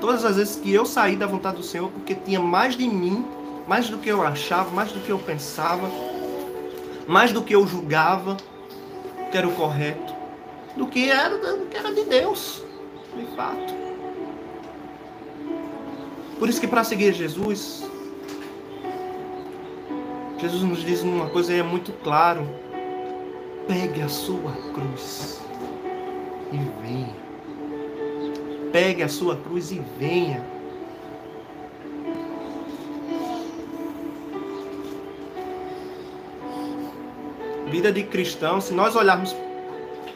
Todas 0.00 0.24
as 0.24 0.34
vezes 0.34 0.56
que 0.56 0.74
eu 0.74 0.84
saí 0.84 1.14
da 1.14 1.24
vontade 1.24 1.58
do 1.58 1.62
Senhor, 1.62 1.88
porque 1.90 2.16
tinha 2.16 2.40
mais 2.40 2.76
de 2.76 2.88
mim, 2.88 3.24
mais 3.68 3.88
do 3.88 3.96
que 3.96 4.08
eu 4.08 4.26
achava, 4.26 4.68
mais 4.72 4.90
do 4.90 4.98
que 4.98 5.10
eu 5.10 5.20
pensava, 5.20 5.88
mais 7.06 7.30
do 7.30 7.42
que 7.42 7.54
eu 7.54 7.64
julgava 7.64 8.36
que 9.30 9.38
era 9.38 9.46
o 9.46 9.54
correto, 9.54 10.12
do 10.76 10.88
que 10.88 11.08
era, 11.08 11.38
do 11.38 11.66
que 11.66 11.76
era 11.76 11.94
de 11.94 12.02
Deus, 12.02 12.60
de 13.16 13.36
fato. 13.36 13.72
Por 16.40 16.48
isso 16.48 16.60
que 16.60 16.66
para 16.66 16.82
seguir 16.82 17.14
Jesus, 17.14 17.84
Jesus 20.42 20.62
nos 20.62 20.84
diz 20.84 21.02
uma 21.02 21.28
coisa 21.28 21.54
e 21.54 21.60
é 21.60 21.62
muito 21.62 21.92
claro. 22.02 22.44
Pegue 23.68 24.02
a 24.02 24.08
sua 24.08 24.50
cruz 24.74 25.40
e 26.50 26.56
venha. 26.82 27.14
Pegue 28.72 29.04
a 29.04 29.08
sua 29.08 29.36
cruz 29.36 29.70
e 29.70 29.80
venha. 29.96 30.44
Vida 37.70 37.92
de 37.92 38.02
cristão, 38.02 38.60
se 38.60 38.74
nós 38.74 38.96
olharmos 38.96 39.36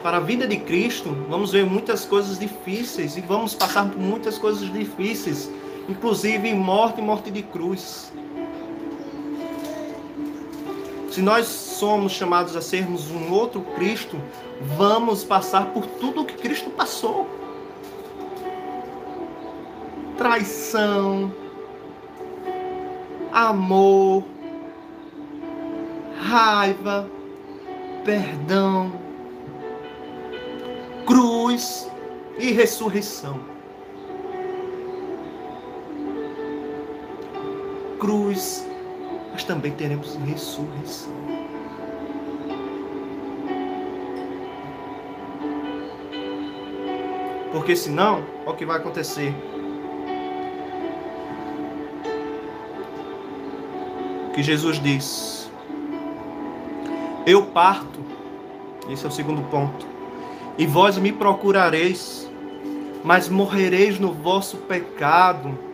para 0.02 0.16
a 0.16 0.20
vida 0.20 0.44
de 0.48 0.56
Cristo, 0.56 1.16
vamos 1.28 1.52
ver 1.52 1.64
muitas 1.64 2.04
coisas 2.04 2.36
difíceis 2.36 3.16
e 3.16 3.20
vamos 3.20 3.54
passar 3.54 3.88
por 3.88 4.00
muitas 4.00 4.38
coisas 4.38 4.72
difíceis, 4.72 5.48
inclusive 5.88 6.52
morte 6.52 7.00
e 7.00 7.04
morte 7.04 7.30
de 7.30 7.44
cruz. 7.44 8.12
Se 11.16 11.22
nós 11.22 11.46
somos 11.46 12.12
chamados 12.12 12.54
a 12.54 12.60
sermos 12.60 13.10
um 13.10 13.32
outro 13.32 13.62
Cristo, 13.74 14.20
vamos 14.76 15.24
passar 15.24 15.72
por 15.72 15.86
tudo 15.86 16.20
o 16.20 16.24
que 16.26 16.34
Cristo 16.34 16.68
passou. 16.68 17.26
traição, 20.18 21.32
amor, 23.32 24.24
raiva, 26.20 27.08
perdão, 28.04 28.92
cruz 31.06 31.90
e 32.38 32.52
ressurreição. 32.52 33.40
Cruz, 37.98 38.66
mas 39.36 39.44
também 39.44 39.70
teremos 39.70 40.16
ressurreição. 40.24 41.12
Porque 47.52 47.76
senão, 47.76 48.24
olha 48.46 48.50
o 48.50 48.56
que 48.56 48.64
vai 48.64 48.78
acontecer. 48.78 49.34
Que 54.32 54.42
Jesus 54.42 54.80
diz: 54.80 55.50
Eu 57.26 57.44
parto, 57.44 58.00
esse 58.88 59.04
é 59.04 59.08
o 59.08 59.12
segundo 59.12 59.42
ponto, 59.50 59.86
e 60.56 60.64
vós 60.66 60.96
me 60.96 61.12
procurareis, 61.12 62.26
mas 63.04 63.28
morrereis 63.28 63.98
no 63.98 64.14
vosso 64.14 64.56
pecado. 64.56 65.65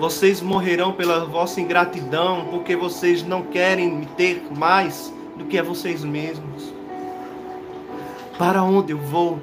Vocês 0.00 0.40
morrerão 0.40 0.92
pela 0.92 1.24
vossa 1.24 1.60
ingratidão, 1.60 2.46
porque 2.50 2.74
vocês 2.74 3.22
não 3.22 3.42
querem 3.42 3.92
me 3.92 4.06
ter 4.06 4.42
mais 4.50 5.14
do 5.36 5.44
que 5.44 5.56
a 5.56 5.62
vocês 5.62 6.02
mesmos. 6.02 6.74
Para 8.36 8.62
onde 8.64 8.92
eu 8.92 8.98
vou? 8.98 9.38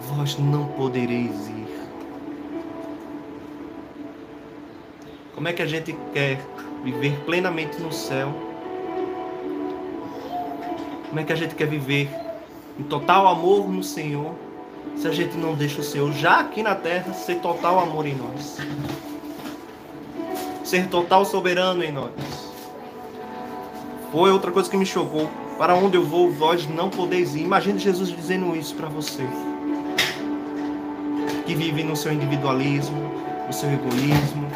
vós 0.00 0.38
não 0.38 0.66
podereis 0.66 1.48
ir. 1.48 1.66
Como 5.34 5.48
é 5.48 5.52
que 5.52 5.62
a 5.62 5.66
gente 5.66 5.96
quer 6.12 6.38
viver 6.84 7.18
plenamente 7.24 7.80
no 7.80 7.92
céu? 7.92 8.32
Como 11.08 11.20
é 11.20 11.24
que 11.24 11.32
a 11.32 11.36
gente 11.36 11.54
quer 11.54 11.66
viver 11.66 12.08
em 12.78 12.82
total 12.84 13.26
amor 13.26 13.68
no 13.68 13.82
Senhor, 13.82 14.34
se 14.96 15.08
a 15.08 15.12
gente 15.12 15.36
não 15.36 15.54
deixa 15.54 15.80
o 15.80 15.84
Senhor 15.84 16.12
já 16.12 16.40
aqui 16.40 16.62
na 16.62 16.74
terra 16.74 17.12
ser 17.12 17.36
total 17.36 17.78
amor 17.78 18.06
em 18.06 18.14
nós? 18.14 18.58
Ser 20.70 20.86
total 20.86 21.24
soberano 21.24 21.82
em 21.82 21.90
nós. 21.90 22.12
Foi 24.12 24.30
outra 24.30 24.52
coisa 24.52 24.70
que 24.70 24.76
me 24.76 24.86
chocou. 24.86 25.28
Para 25.58 25.74
onde 25.74 25.96
eu 25.96 26.04
vou, 26.04 26.30
vós 26.30 26.64
não 26.68 26.88
podeis 26.88 27.34
ir. 27.34 27.40
Imagine 27.40 27.76
Jesus 27.76 28.08
dizendo 28.08 28.54
isso 28.54 28.76
para 28.76 28.88
você 28.88 29.26
que 31.44 31.56
vive 31.56 31.82
no 31.82 31.96
seu 31.96 32.12
individualismo, 32.12 33.02
no 33.48 33.52
seu 33.52 33.68
egoísmo, 33.68 34.48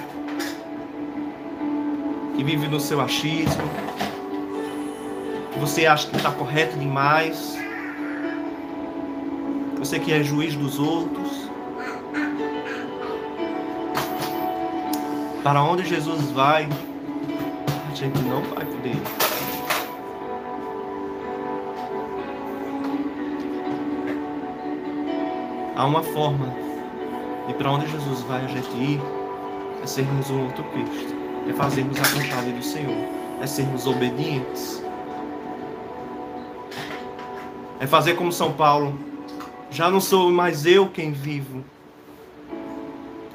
que 2.36 2.44
vive 2.44 2.68
no 2.68 2.78
seu 2.78 3.00
achismo, 3.00 3.68
que 5.52 5.58
você 5.58 5.84
acha 5.84 6.06
que 6.06 6.16
está 6.16 6.30
correto 6.30 6.78
demais, 6.78 7.58
você 9.76 9.98
que 9.98 10.12
é 10.12 10.22
juiz 10.22 10.54
dos 10.54 10.78
outros. 10.78 11.23
Para 15.44 15.62
onde 15.62 15.84
Jesus 15.84 16.30
vai, 16.30 16.66
a 16.66 17.94
gente 17.94 18.18
não 18.20 18.40
vai 18.44 18.64
poder. 18.64 18.96
Há 25.76 25.84
uma 25.84 26.02
forma 26.02 26.46
e 27.46 27.52
para 27.52 27.70
onde 27.70 27.86
Jesus 27.88 28.20
vai 28.20 28.42
a 28.42 28.48
gente 28.48 28.74
ir 28.74 28.98
é 29.82 29.86
sermos 29.86 30.30
um 30.30 30.44
outro 30.44 30.64
Cristo, 30.64 31.14
é 31.46 31.52
fazermos 31.52 31.98
a 31.98 32.02
vontade 32.04 32.50
do 32.52 32.62
Senhor, 32.62 33.06
é 33.42 33.46
sermos 33.46 33.86
obedientes. 33.86 34.82
É 37.78 37.86
fazer 37.86 38.14
como 38.14 38.32
São 38.32 38.50
Paulo, 38.50 38.98
já 39.70 39.90
não 39.90 40.00
sou 40.00 40.30
mais 40.30 40.64
eu 40.64 40.88
quem 40.88 41.12
vivo, 41.12 41.62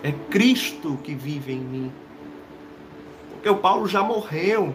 é 0.03 0.12
Cristo 0.29 0.97
que 1.03 1.13
vive 1.13 1.53
em 1.53 1.59
mim. 1.59 1.91
Porque 3.31 3.49
o 3.49 3.57
Paulo 3.57 3.88
já 3.88 4.01
morreu. 4.01 4.73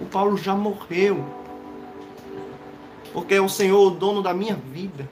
O 0.00 0.04
Paulo 0.06 0.36
já 0.36 0.54
morreu. 0.54 1.24
Porque 3.12 3.34
é 3.34 3.40
o 3.40 3.48
Senhor 3.48 3.86
o 3.86 3.90
dono 3.90 4.22
da 4.22 4.34
minha 4.34 4.54
vida. 4.54 5.08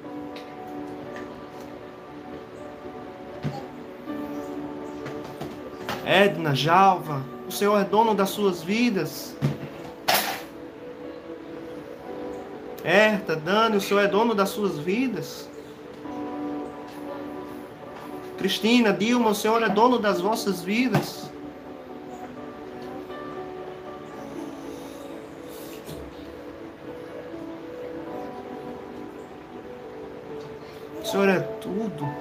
Edna, 6.05 6.55
Jalva, 6.55 7.23
o 7.49 7.51
Senhor 7.51 7.79
é 7.79 7.85
dono 7.85 8.15
das 8.15 8.29
suas 8.29 8.63
vidas. 8.63 9.35
Erta, 12.85 13.35
Dani, 13.35 13.79
o 13.79 13.81
Senhor 13.81 14.01
é 14.01 14.07
dono 14.07 14.35
das 14.35 14.51
suas 14.51 14.79
vidas. 14.79 15.49
Cristina, 18.45 18.93
Dilma, 18.93 19.31
o 19.31 19.35
Senhor 19.35 19.63
é 19.63 19.71
dono 19.71 19.99
das 19.99 20.21
vossas 20.21 20.63
vidas. 20.63 21.31
O 31.01 31.05
Senhor 31.07 31.31
é 31.31 31.41
tudo. 31.41 32.05
O 32.05 32.13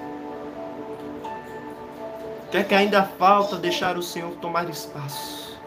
que 2.51 2.55
é 2.55 2.63
que 2.63 2.73
ainda 2.73 3.03
falta 3.03 3.57
deixar 3.57 3.97
o 3.97 4.01
Senhor 4.01 4.31
tomar 4.37 4.69
espaço? 4.69 5.59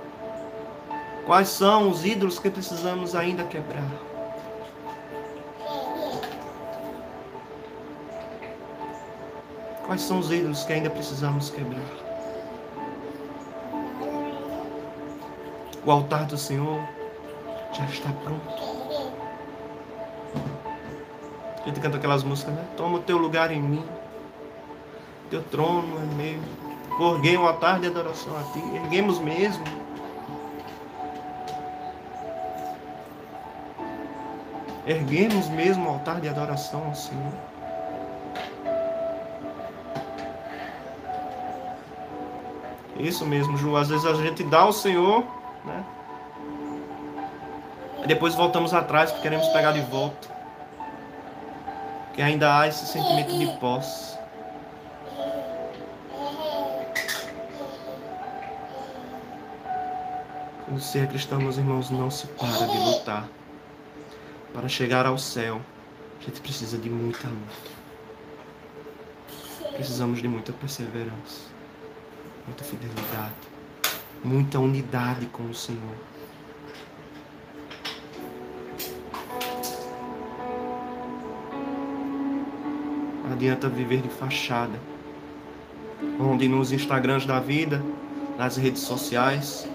Quais 1.26 1.48
são 1.48 1.90
os 1.90 2.02
ídolos 2.02 2.38
que 2.38 2.48
precisamos 2.48 3.14
ainda 3.14 3.44
quebrar? 3.44 4.15
Quais 9.86 10.02
são 10.02 10.18
os 10.18 10.32
ídolos 10.32 10.64
que 10.64 10.72
ainda 10.72 10.90
precisamos 10.90 11.48
quebrar? 11.48 11.80
O 15.84 15.90
altar 15.92 16.26
do 16.26 16.36
Senhor 16.36 16.80
já 17.72 17.84
está 17.84 18.10
pronto. 18.24 18.66
A 21.62 21.68
gente 21.68 21.80
canta 21.80 21.96
aquelas 21.96 22.24
músicas, 22.24 22.54
né? 22.54 22.64
Toma 22.76 22.98
o 22.98 23.02
teu 23.02 23.16
lugar 23.16 23.52
em 23.52 23.62
mim. 23.62 23.84
Teu 25.30 25.42
trono 25.44 25.96
é 25.98 26.14
meu. 26.14 26.40
Orguei 26.98 27.36
um 27.36 27.46
altar 27.46 27.78
de 27.78 27.86
adoração 27.86 28.36
a 28.36 28.42
ti. 28.52 28.62
Erguemos 28.74 29.20
mesmo. 29.20 29.64
Erguemos 34.86 35.48
mesmo 35.48 35.88
um 35.88 35.90
altar 35.90 36.20
de 36.20 36.28
adoração 36.28 36.86
ao 36.86 36.94
Senhor. 36.94 37.32
Isso 42.98 43.26
mesmo, 43.26 43.56
Ju. 43.56 43.76
Às 43.76 43.88
vezes 43.88 44.06
a 44.06 44.14
gente 44.14 44.42
dá 44.44 44.60
ao 44.60 44.72
Senhor, 44.72 45.24
né? 45.64 45.84
E 48.02 48.06
depois 48.06 48.34
voltamos 48.34 48.72
atrás 48.72 49.10
porque 49.10 49.22
queremos 49.22 49.48
pegar 49.48 49.72
de 49.72 49.80
volta. 49.80 50.28
Que 52.14 52.22
ainda 52.22 52.58
há 52.58 52.66
esse 52.66 52.86
sentimento 52.86 53.36
de 53.36 53.46
posse. 53.58 54.16
O 60.72 60.80
ser 60.80 61.06
cristão, 61.08 61.38
meus 61.38 61.58
irmãos, 61.58 61.90
não 61.90 62.10
se 62.10 62.26
para 62.26 62.66
de 62.66 62.78
lutar. 62.78 63.28
Para 64.52 64.68
chegar 64.68 65.06
ao 65.06 65.18
céu, 65.18 65.60
a 66.20 66.24
gente 66.24 66.40
precisa 66.40 66.76
de 66.78 66.90
muita 66.90 67.28
luta. 67.28 67.76
Precisamos 69.74 70.22
de 70.22 70.28
muita 70.28 70.52
perseverança, 70.52 71.50
muita 72.46 72.64
fidelidade, 72.64 73.34
muita 74.24 74.58
unidade 74.58 75.26
com 75.26 75.44
o 75.44 75.54
Senhor. 75.54 75.96
Não 83.24 83.32
adianta 83.32 83.68
viver 83.68 84.00
de 84.00 84.08
fachada, 84.08 84.78
onde 86.18 86.48
nos 86.48 86.72
Instagrams 86.72 87.26
da 87.26 87.40
vida, 87.40 87.82
nas 88.38 88.56
redes 88.56 88.82
sociais, 88.82 89.68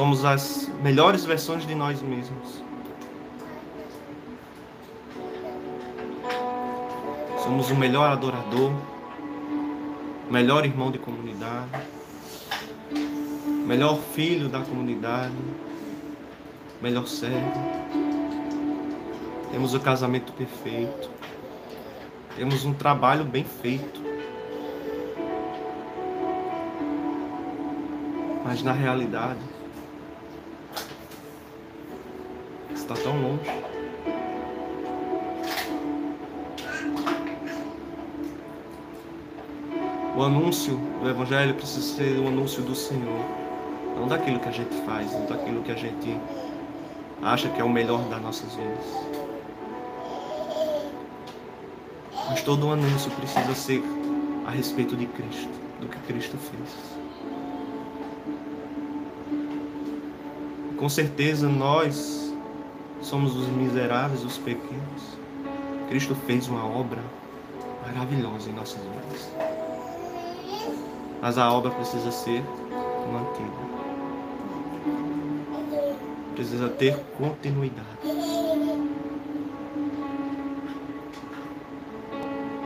Somos 0.00 0.24
as 0.24 0.70
melhores 0.82 1.24
versões 1.24 1.66
de 1.66 1.74
nós 1.74 2.00
mesmos. 2.00 2.62
Somos 7.42 7.70
o 7.70 7.74
melhor 7.74 8.10
adorador, 8.10 8.72
melhor 10.30 10.64
irmão 10.64 10.92
de 10.92 10.98
comunidade, 10.98 11.70
melhor 13.66 13.98
filho 14.14 14.48
da 14.48 14.60
comunidade, 14.60 15.34
melhor 16.80 17.06
servo. 17.08 17.52
Temos 19.50 19.74
o 19.74 19.80
casamento 19.80 20.32
perfeito. 20.32 21.10
Temos 22.36 22.64
um 22.64 22.72
trabalho 22.72 23.24
bem 23.24 23.44
feito. 23.44 24.00
Mas 28.44 28.62
na 28.62 28.72
realidade, 28.72 29.40
está 32.72 32.94
tão 32.94 33.20
longe. 33.20 33.69
O 40.20 40.24
anúncio 40.24 40.78
do 41.02 41.08
Evangelho 41.08 41.54
precisa 41.54 41.96
ser 41.96 42.18
o 42.18 42.28
anúncio 42.28 42.62
do 42.62 42.74
Senhor, 42.74 43.24
não 43.96 44.06
daquilo 44.06 44.38
que 44.38 44.50
a 44.50 44.52
gente 44.52 44.76
faz, 44.84 45.10
não 45.14 45.24
daquilo 45.24 45.62
que 45.62 45.72
a 45.72 45.74
gente 45.74 46.14
acha 47.22 47.48
que 47.48 47.58
é 47.58 47.64
o 47.64 47.70
melhor 47.70 48.02
das 48.10 48.20
nossas 48.20 48.54
vidas. 48.54 48.84
Mas 52.28 52.42
todo 52.42 52.66
o 52.66 52.72
anúncio 52.72 53.10
precisa 53.12 53.54
ser 53.54 53.82
a 54.46 54.50
respeito 54.50 54.94
de 54.94 55.06
Cristo, 55.06 55.58
do 55.80 55.88
que 55.88 55.98
Cristo 56.00 56.36
fez. 56.36 56.68
Com 60.76 60.88
certeza 60.90 61.48
nós 61.48 62.30
somos 63.00 63.34
os 63.34 63.48
miseráveis, 63.48 64.22
os 64.22 64.36
pequenos. 64.36 65.18
Cristo 65.88 66.14
fez 66.26 66.46
uma 66.46 66.66
obra 66.66 67.00
maravilhosa 67.86 68.50
em 68.50 68.52
nossas 68.52 68.82
vidas. 68.82 69.39
Mas 71.20 71.36
a 71.36 71.52
obra 71.52 71.70
precisa 71.70 72.10
ser 72.10 72.42
mantida. 73.12 73.70
Precisa 76.34 76.68
ter 76.68 76.96
continuidade. 77.18 77.86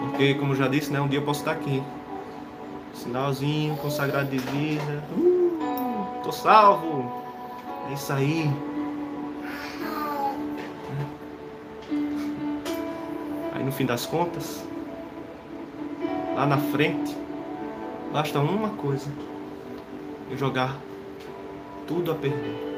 Porque, 0.01 0.35
como 0.35 0.55
já 0.55 0.69
disse, 0.69 0.93
né, 0.93 1.01
um 1.01 1.09
dia 1.09 1.19
eu 1.19 1.25
posso 1.25 1.41
estar 1.41 1.53
aqui. 1.53 1.83
Sinalzinho, 2.95 3.77
consagrado 3.79 4.31
de 4.31 4.39
vida. 4.39 5.03
Uh, 5.17 6.23
tô 6.23 6.31
salvo. 6.31 7.25
É 7.91 7.95
isso 7.95 8.13
aí. 8.13 8.49
Aí 13.53 13.65
no 13.65 13.73
fim 13.73 13.87
das 13.87 14.07
contas, 14.07 14.65
lá 16.37 16.47
na 16.47 16.59
frente, 16.59 17.24
basta 18.15 18.41
uma 18.41 18.71
coisa: 18.71 19.11
eu 20.31 20.39
jogar 20.39 20.75
tudo 21.87 22.13
a 22.13 22.15
perder. 22.15 22.73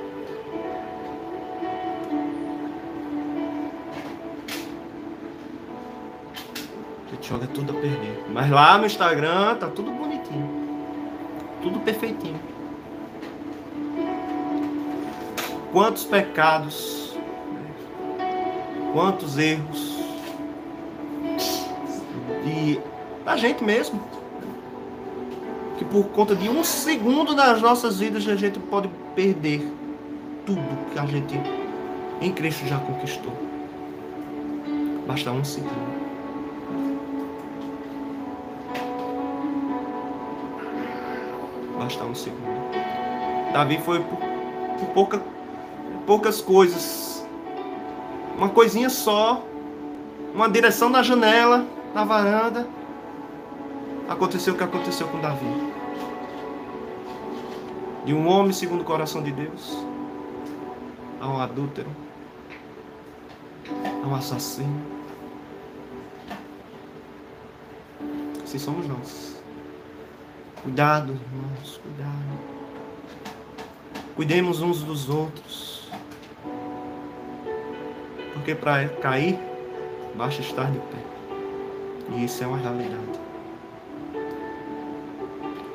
A 7.12 7.22
joga 7.22 7.46
tudo 7.46 7.70
a 7.70 7.81
perder. 7.81 8.25
Mas 8.33 8.51
lá 8.51 8.77
no 8.79 8.87
Instagram 8.87 9.55
tá 9.57 9.68
tudo 9.68 9.92
bonitinho. 9.92 10.66
Tudo 11.62 11.79
perfeitinho. 11.81 12.57
quantos 15.77 16.05
pecados, 16.05 17.14
quantos 18.94 19.37
erros 19.37 19.99
e 22.46 22.81
da 23.27 23.37
gente 23.37 23.62
mesmo. 23.62 24.16
Por 25.90 26.05
conta 26.09 26.35
de 26.35 26.49
um 26.49 26.64
segundo 26.64 27.35
das 27.35 27.61
nossas 27.62 27.99
vidas 27.99 28.27
a 28.29 28.37
gente 28.37 28.59
pode 28.59 28.88
perder 29.14 29.72
tudo 30.44 30.62
que 30.92 30.99
a 30.99 31.07
gente 31.07 31.40
em 32.20 32.33
Cristo 32.33 32.66
já 32.66 32.79
conquistou. 32.79 33.33
Basta 35.07 35.31
um 35.31 35.44
segundo. 35.44 35.96
Basta 41.79 42.05
um 42.05 42.14
segundo. 42.14 42.57
Davi 43.53 43.79
foi 43.79 44.01
por 44.01 44.87
pouca 44.92 45.22
poucas 46.07 46.40
coisas. 46.40 47.27
Uma 48.37 48.49
coisinha 48.49 48.88
só, 48.88 49.42
uma 50.35 50.49
direção 50.49 50.88
na 50.88 51.03
janela, 51.03 51.66
na 51.94 52.05
varanda. 52.05 52.66
Aconteceu 54.09 54.55
o 54.55 54.57
que 54.57 54.64
aconteceu 54.64 55.09
com 55.09 55.20
Davi. 55.20 55.66
De 58.07 58.14
um 58.14 58.29
homem 58.29 58.53
segundo 58.53 58.83
o 58.83 58.85
coração 58.85 59.21
de 59.21 59.33
Deus 59.33 59.77
a 61.21 61.29
um 61.29 61.40
adúltero, 61.40 61.90
a 64.05 64.07
um 64.07 64.14
assassino. 64.14 64.81
Assim 68.45 68.61
somos 68.61 68.87
nós. 68.87 69.42
Cuidado, 70.62 71.14
irmãos, 71.14 71.81
cuidado. 71.83 72.38
Cuidemos 74.14 74.62
uns 74.62 74.85
dos 74.85 75.09
outros. 75.11 75.90
Porque 78.35 78.55
para 78.55 78.88
cair, 78.88 79.37
basta 80.14 80.42
estar 80.42 80.71
de 80.71 80.79
pé. 80.79 82.14
E 82.14 82.25
isso 82.25 82.45
é 82.45 82.47
uma 82.47 82.59
realidade. 82.59 83.19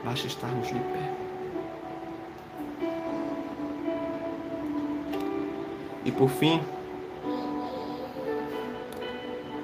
Basta 0.05 0.27
estarmos 0.27 0.69
de 0.69 0.75
pé. 0.75 1.10
E 6.03 6.11
por 6.11 6.29
fim, 6.29 6.61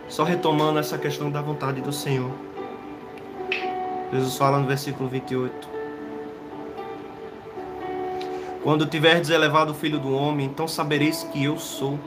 só 0.08 0.24
retomando 0.24 0.80
essa 0.80 0.98
questão 0.98 1.30
da 1.30 1.42
vontade 1.42 1.82
do 1.82 1.92
Senhor. 1.92 2.32
Jesus 4.12 4.38
fala 4.38 4.60
no 4.60 4.68
versículo 4.68 5.10
28. 5.10 5.78
Quando 8.64 8.86
tiverdes 8.86 9.30
elevado 9.30 9.72
o 9.72 9.74
Filho 9.74 10.00
do 10.00 10.14
Homem, 10.14 10.46
então 10.46 10.68
sabereis 10.68 11.24
que 11.32 11.44
eu 11.44 11.58
sou 11.58 12.00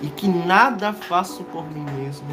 e 0.00 0.08
que 0.08 0.26
nada 0.26 0.92
faço 0.92 1.44
por 1.44 1.64
mim 1.70 1.86
mesmo, 2.02 2.26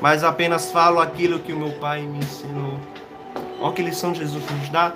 mas 0.00 0.22
apenas 0.22 0.70
falo 0.70 1.00
aquilo 1.00 1.40
que 1.40 1.52
o 1.52 1.58
meu 1.58 1.72
Pai 1.72 2.02
me 2.02 2.18
ensinou. 2.18 2.78
Olha 3.60 3.72
que 3.72 3.82
lição 3.82 4.14
Jesus 4.14 4.44
nos 4.48 4.68
dá. 4.68 4.92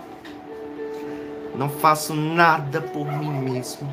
Não 1.57 1.69
faço 1.69 2.15
nada 2.15 2.81
por 2.81 3.05
mim 3.05 3.33
mesmo, 3.33 3.93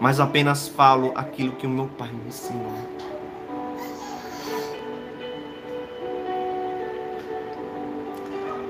mas 0.00 0.18
apenas 0.18 0.68
falo 0.68 1.12
aquilo 1.14 1.52
que 1.52 1.66
o 1.66 1.70
meu 1.70 1.88
Pai 1.88 2.10
me 2.10 2.28
ensinou. 2.28 2.72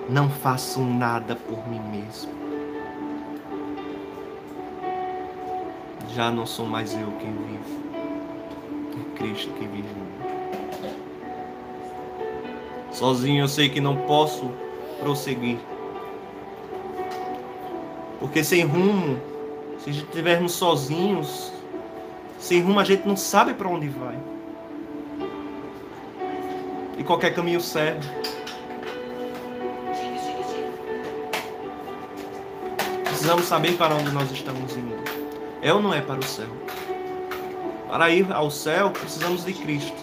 Não 0.09 0.29
faço 0.29 0.81
nada 0.81 1.37
por 1.37 1.69
mim 1.69 1.81
mesmo 1.91 2.41
já 6.15 6.31
não 6.31 6.45
sou 6.45 6.67
mais 6.67 6.93
eu 6.93 7.13
quem 7.21 7.31
vivo, 7.33 7.81
é 8.93 9.19
Cristo 9.19 9.53
que 9.53 9.65
vive 9.65 9.89
em 9.89 9.95
mim. 9.95 10.11
Sozinho 12.91 13.45
eu 13.45 13.49
sei 13.49 13.69
que 13.69 13.81
não 13.81 13.97
posso 13.97 14.51
prosseguir, 14.99 15.59
porque 18.19 18.43
sem 18.43 18.65
rumo, 18.65 19.19
se 19.85 19.91
estivermos 19.91 20.53
sozinhos, 20.53 21.53
sem 22.39 22.61
rumo 22.63 22.81
a 22.81 22.85
gente 22.85 23.07
não 23.07 23.17
sabe 23.17 23.55
para 23.55 23.69
onde 23.69 23.89
vai. 23.89 24.19
E 26.99 27.05
qualquer 27.05 27.35
caminho 27.35 27.61
serve. 27.61 28.07
Precisamos 33.05 33.47
saber 33.47 33.77
para 33.77 33.95
onde 33.95 34.11
nós 34.11 34.31
estamos 34.31 34.77
indo. 34.77 34.97
É 35.63 35.73
ou 35.73 35.83
não 35.83 35.93
é 35.93 36.01
para 36.01 36.21
o 36.21 36.25
céu? 36.25 36.49
Para 37.89 38.11
ir 38.11 38.31
ao 38.33 38.51
céu, 38.51 38.91
precisamos 38.91 39.45
de 39.45 39.53
Cristo. 39.53 39.97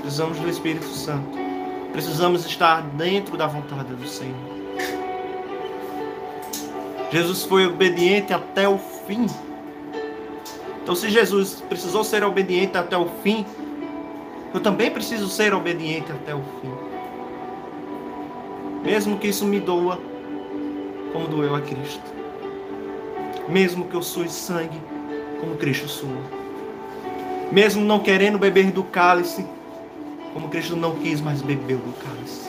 Precisamos 0.00 0.38
do 0.38 0.48
Espírito 0.48 0.86
Santo. 0.86 1.36
Precisamos 1.92 2.44
estar 2.44 2.82
dentro 2.82 3.36
da 3.36 3.46
vontade 3.46 3.94
do 3.94 4.06
Senhor. 4.06 4.56
Jesus 7.10 7.44
foi 7.44 7.66
obediente 7.66 8.32
até 8.32 8.68
o 8.68 8.78
fim. 9.06 9.26
Então, 10.82 10.94
se 10.94 11.10
Jesus 11.10 11.62
precisou 11.68 12.04
ser 12.04 12.22
obediente 12.24 12.76
até 12.76 12.96
o 12.96 13.06
fim, 13.22 13.44
eu 14.54 14.60
também 14.60 14.90
preciso 14.90 15.28
ser 15.28 15.54
obediente 15.54 16.12
até 16.12 16.34
o 16.34 16.42
fim. 16.60 16.72
Mesmo 18.84 19.18
que 19.18 19.28
isso 19.28 19.44
me 19.44 19.58
doa, 19.58 19.98
como 21.12 21.26
doeu 21.26 21.54
a 21.54 21.60
Cristo 21.60 22.16
mesmo 23.48 23.84
que 23.86 23.94
eu 23.94 24.02
sue 24.02 24.28
sangue, 24.28 24.80
como 25.40 25.56
Cristo 25.56 25.88
sua. 25.88 26.10
Mesmo 27.52 27.84
não 27.84 28.00
querendo 28.00 28.38
beber 28.38 28.70
do 28.72 28.82
cálice, 28.82 29.46
como 30.32 30.48
Cristo 30.48 30.76
não 30.76 30.96
quis, 30.96 31.20
mas 31.20 31.42
bebeu 31.42 31.78
do 31.78 31.92
cálice. 32.02 32.45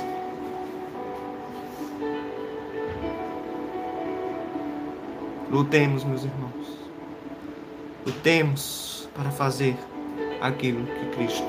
Lutemos, 5.58 6.04
meus 6.04 6.24
irmãos. 6.24 6.78
Lutemos 8.06 9.10
para 9.15 9.32
fazer 9.32 9.76
aquilo 10.39 10.86
que 10.86 11.17
Cristo 11.17 11.48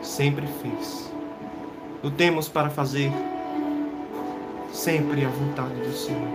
sempre 0.00 0.46
fez. 0.46 1.12
Lutemos 2.02 2.48
para 2.48 2.70
fazer 2.70 3.12
sempre 4.72 5.26
a 5.26 5.28
vontade 5.28 5.74
do 5.74 5.92
Senhor. 5.92 6.26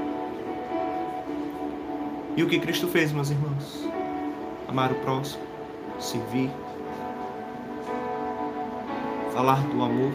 E 2.35 2.43
o 2.43 2.47
que 2.47 2.59
Cristo 2.59 2.87
fez, 2.87 3.11
meus 3.11 3.31
irmãos? 3.31 3.89
Amar 4.67 4.91
o 4.91 4.95
próximo, 4.97 5.41
servir, 5.99 6.51
falar 9.33 9.61
do 9.61 9.81
amor, 9.81 10.11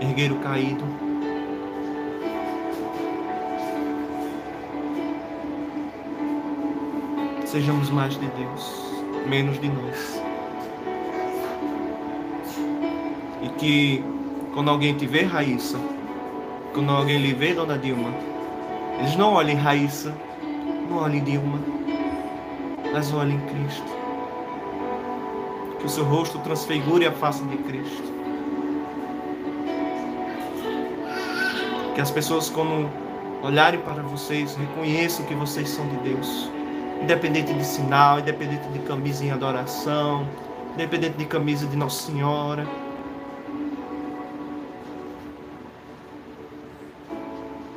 erguer 0.00 0.32
o 0.32 0.40
caído, 0.40 1.13
Sejamos 7.54 7.88
mais 7.88 8.18
de 8.18 8.26
Deus, 8.26 8.82
menos 9.28 9.60
de 9.60 9.68
nós. 9.68 10.20
E 13.42 13.48
que 13.50 14.04
quando 14.52 14.70
alguém 14.70 14.92
te 14.96 15.06
vê, 15.06 15.22
Raíssa, 15.22 15.78
quando 16.72 16.90
alguém 16.90 17.18
lhe 17.18 17.32
vê, 17.32 17.54
Dona 17.54 17.78
Dilma, 17.78 18.12
eles 18.98 19.14
não 19.14 19.34
olhem 19.34 19.54
Raíssa, 19.54 20.12
não 20.90 20.96
olhem 20.96 21.22
Dilma, 21.22 21.60
mas 22.92 23.14
olhem 23.14 23.38
Cristo. 23.42 23.92
Que 25.78 25.86
o 25.86 25.88
seu 25.88 26.02
rosto 26.02 26.40
transfigure 26.40 27.06
a 27.06 27.12
face 27.12 27.44
de 27.44 27.56
Cristo. 27.58 28.12
Que 31.94 32.00
as 32.00 32.10
pessoas, 32.10 32.50
quando 32.50 32.90
olharem 33.44 33.78
para 33.78 34.02
vocês, 34.02 34.56
reconheçam 34.56 35.24
que 35.26 35.34
vocês 35.34 35.68
são 35.68 35.86
de 35.86 35.96
Deus 35.98 36.50
independente 37.04 37.52
de 37.52 37.64
sinal, 37.64 38.18
independente 38.18 38.66
de 38.68 38.78
camisa 38.80 39.22
em 39.22 39.30
adoração, 39.30 40.26
independente 40.72 41.18
de 41.18 41.26
camisa 41.26 41.66
de 41.66 41.76
Nossa 41.76 42.06
Senhora. 42.06 42.66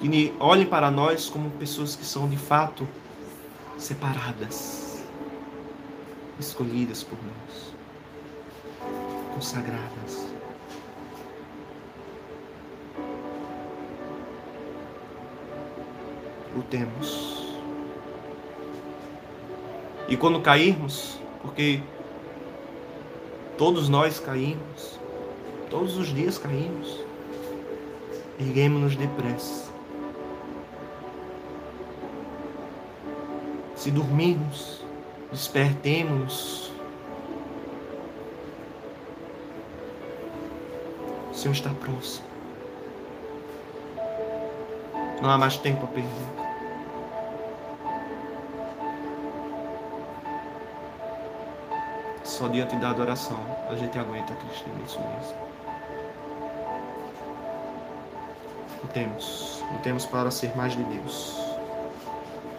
E 0.01 0.33
olhem 0.39 0.65
para 0.65 0.89
nós 0.89 1.27
como 1.27 1.49
pessoas 1.51 1.95
que 1.95 2.05
são 2.05 2.29
de 2.29 2.37
fato 2.37 2.87
separadas, 3.77 5.03
escolhidas 6.39 7.03
por 7.03 7.17
nós, 7.17 7.73
consagradas. 9.33 10.27
O 16.55 16.61
temos. 16.63 17.37
E 20.08 20.15
quando 20.15 20.39
cairmos, 20.39 21.20
porque 21.41 21.82
todos 23.58 23.89
nós 23.89 24.20
caímos, 24.20 24.98
todos 25.70 25.98
os 25.98 26.08
dias 26.08 26.38
caímos, 26.38 27.04
erguemos-nos 28.39 28.96
depressa. 28.96 29.67
Se 33.76 33.91
dormirmos, 33.91 34.82
despertemos. 35.32 36.72
O 41.32 41.34
Senhor 41.34 41.54
está 41.54 41.70
próximo. 41.72 42.26
Não 45.22 45.30
há 45.30 45.38
mais 45.38 45.58
tempo 45.58 45.84
a 45.84 45.88
perder. 45.88 46.46
Só 52.38 52.47
diante 52.47 52.76
da 52.76 52.91
adoração 52.91 53.39
a 53.67 53.76
gente 53.76 53.97
aguenta 53.97 54.32
Cristo 54.36 54.69
nisso 54.69 55.00
mesmo. 55.00 55.47
Lutemos, 58.84 59.63
lutemos 59.71 60.06
para 60.06 60.30
ser 60.30 60.56
mais 60.56 60.73
de 60.73 60.84
Deus 60.84 61.36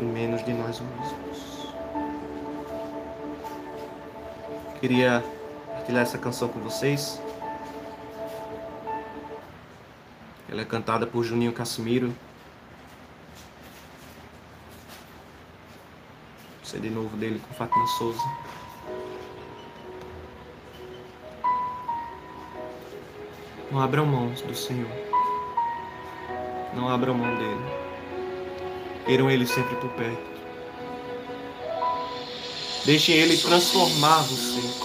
e 0.00 0.02
menos 0.02 0.44
de 0.44 0.52
nós 0.52 0.80
mesmos. 0.80 1.68
Queria 4.80 5.22
partilhar 5.68 6.02
essa 6.02 6.18
canção 6.18 6.48
com 6.48 6.58
vocês. 6.58 7.22
Ela 10.50 10.62
é 10.62 10.64
cantada 10.64 11.06
por 11.06 11.22
Juninho 11.22 11.52
Casimiro. 11.52 12.12
CD 16.64 16.90
novo 16.90 17.16
dele 17.16 17.40
com 17.46 17.54
Fátima 17.54 17.86
Souza. 17.86 18.47
Não 23.70 23.80
abram 23.80 24.06
mãos 24.06 24.40
do 24.40 24.54
Senhor. 24.54 24.90
Não 26.74 26.88
abram 26.88 27.14
mão 27.14 27.34
dele. 27.36 27.60
Queiram 29.04 29.30
ele 29.30 29.46
sempre 29.46 29.76
por 29.76 29.90
perto. 29.90 30.28
Deixem 32.86 33.16
ele 33.16 33.36
transformar 33.36 34.22
você. 34.22 34.78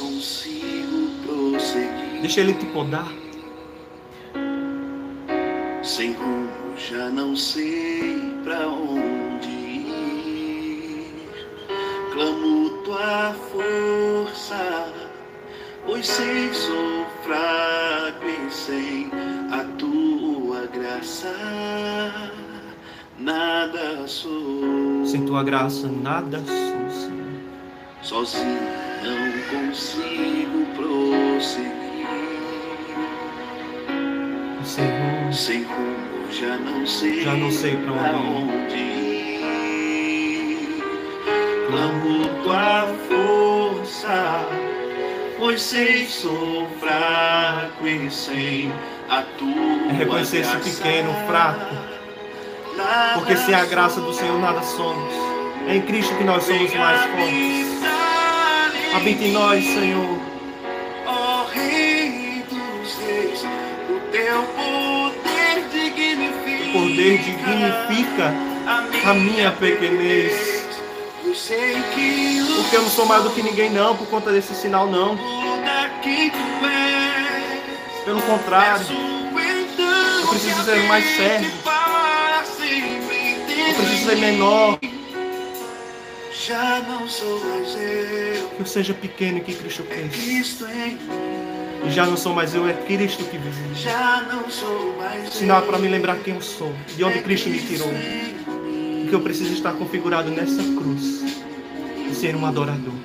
Deixe 2.19 2.39
ele 2.39 2.53
te 2.53 2.65
podar. 2.67 3.11
Sem 5.81 6.13
rumo, 6.13 6.49
já 6.77 7.09
não 7.09 7.35
sei 7.35 8.33
pra 8.43 8.67
onde 8.67 9.49
ir. 9.49 11.11
Clamo 12.13 12.81
tua 12.83 13.33
força, 13.51 14.93
pois 15.85 16.07
sei 16.07 16.47
e 16.47 16.53
sem 18.53 19.09
a 19.51 19.63
tua 19.77 20.67
graça 20.67 21.33
nada 23.17 24.07
sou. 24.07 25.05
Sem 25.05 25.25
tua 25.25 25.43
graça, 25.43 25.87
nada 25.87 26.39
sou, 26.39 26.89
Senhor. 26.89 27.23
Sozinho 28.01 28.61
não 29.03 29.31
consigo 29.49 30.65
prosseguir. 30.75 31.73
Sem 34.63 34.85
rumo, 34.85 35.33
Sem 35.33 35.63
rumo, 35.63 36.31
já 36.31 36.57
não 36.57 36.85
sei, 36.85 37.23
Já 37.23 37.33
não 37.35 37.51
sei 37.51 37.75
pra 37.77 37.93
pra 37.93 38.17
onde 38.17 38.53
onde 38.65 38.77
ir. 38.77 39.23
Clamo 41.69 42.27
tua 42.43 42.87
força, 43.07 44.47
pois 45.43 45.61
sei 45.61 46.07
sou 46.07 46.69
fraco 46.79 47.85
e 47.85 48.09
sem 48.09 48.71
a 49.09 49.23
tua 49.37 49.89
É 49.89 49.97
reconhecer 49.97 50.37
esse 50.37 50.51
graça, 50.55 50.69
pequeno, 50.69 51.13
fraco. 51.27 51.75
Porque 53.15 53.35
sem 53.35 53.53
a 53.53 53.65
graça 53.65 53.99
do 53.99 54.13
Senhor 54.13 54.39
nada 54.39 54.61
somos. 54.63 55.13
É 55.67 55.75
em 55.75 55.81
Cristo 55.81 56.15
que 56.15 56.23
nós 56.23 56.45
somos 56.45 56.73
mais 56.73 57.01
fortes. 57.01 57.67
Habita 58.95 59.23
em 59.25 59.31
nós, 59.33 59.65
Senhor. 59.65 60.17
Ó 61.07 61.45
Rei 61.53 62.45
dos 62.49 62.95
Reis, 63.05 63.43
o 63.89 63.99
teu 64.13 64.43
poder 64.43 65.67
dignifica, 65.73 66.69
O 66.69 66.71
poder 66.71 67.17
dignifica 67.17 68.33
a 69.05 69.13
minha 69.13 69.51
pequenez. 69.51 70.52
Porque 72.55 72.75
eu 72.75 72.81
não 72.81 72.89
sou 72.89 73.05
mais 73.05 73.23
do 73.23 73.31
que 73.31 73.41
ninguém, 73.41 73.69
não, 73.69 73.95
por 73.95 74.07
conta 74.07 74.31
desse 74.31 74.53
sinal, 74.55 74.87
não. 74.87 75.17
és, 76.65 78.05
Pelo 78.05 78.21
contrário, 78.21 78.85
então 78.85 80.19
Eu 80.21 80.27
preciso 80.27 80.63
ser 80.63 80.83
mais 80.83 81.05
servo. 81.15 81.45
Eu 83.67 83.75
preciso 83.75 84.09
ser 84.09 84.17
menor. 84.17 84.79
Já 86.45 86.81
não 86.81 87.07
sou 87.07 87.39
mais 87.39 87.75
eu, 87.75 88.49
Que 88.49 88.59
eu 88.59 88.65
seja 88.65 88.93
pequeno 88.93 89.39
que 89.39 89.55
Cristo 89.55 89.85
é 89.89 90.01
em 90.01 90.03
mim. 90.05 90.09
E 91.85 91.91
já 91.91 92.05
não 92.05 92.17
sou 92.17 92.33
mais 92.33 92.53
eu, 92.53 92.67
é 92.67 92.73
Cristo 92.73 93.23
que 93.25 93.37
vive. 93.37 93.75
Já 93.75 94.25
não 94.29 94.49
sou 94.49 94.95
mais 94.97 95.33
Sinal 95.33 95.61
para 95.61 95.77
me 95.77 95.87
lembrar 95.87 96.17
quem 96.17 96.35
eu 96.35 96.41
sou, 96.41 96.73
de 96.95 97.03
onde 97.03 97.21
Cristo 97.21 97.49
me 97.49 97.59
tirou. 97.59 97.89
Que 99.13 99.17
eu 99.17 99.21
preciso 99.21 99.53
estar 99.53 99.73
configurado 99.73 100.31
nessa 100.31 100.63
cruz 100.73 101.21
e 102.09 102.15
ser 102.15 102.35
um 102.35 102.47
adorador. 102.47 102.95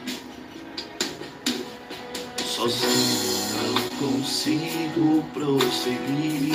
Sozinho 2.38 3.36
não 3.52 3.74
consigo 3.98 5.22
prosseguir. 5.34 6.54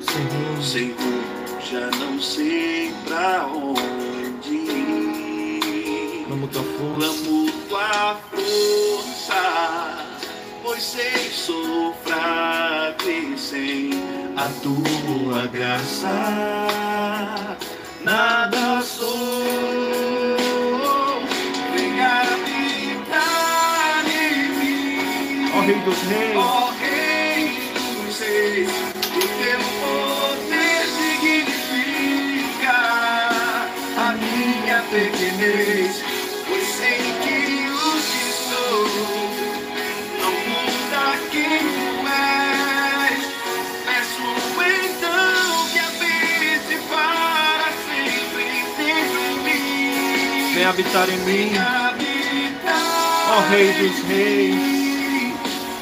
Senhor, 0.00 0.94
rumo, 0.96 1.24
já 1.60 1.90
não 1.98 2.22
sei 2.22 2.92
pra 3.04 3.48
onde 3.48 4.54
ir. 4.54 6.24
clamo 6.24 6.46
tua 6.46 6.62
força. 6.62 7.00
Clamo 7.00 7.50
tua 7.68 8.14
força, 8.30 10.05
pois 10.66 10.82
sei 10.82 11.30
sou 11.30 11.94
fraco 12.04 13.08
e 13.08 13.38
sem 13.38 13.90
a 14.36 14.48
tua 14.62 15.46
graça 15.46 16.08
nada 18.02 18.82
sou. 18.82 19.76
Rei 25.66 25.80
dos 25.80 26.00
Reis. 26.02 26.36
Ó 26.36 26.70
Rei 26.78 27.58
dos 27.74 28.20
Reis, 28.20 28.70
o 28.70 29.20
teu 29.42 29.58
poder 29.82 30.86
significa 30.86 32.76
a 33.96 34.12
minha 34.12 34.78
pequenez. 34.82 36.05
Habitar 50.68 51.08
em 51.08 51.18
mim, 51.18 51.52
ó 53.30 53.40
Rei 53.50 53.72
dos 53.74 54.02
Reis. 54.08 54.56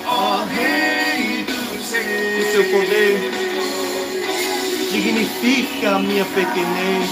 Ó 0.06 0.44
Rei 0.44 1.42
dos 1.44 1.88
O 1.88 1.94
Reis, 1.94 2.52
seu 2.52 2.64
poder 2.64 3.30
dignifica 4.92 5.96
a 5.96 5.98
minha 6.00 6.24
pequenez, 6.26 7.10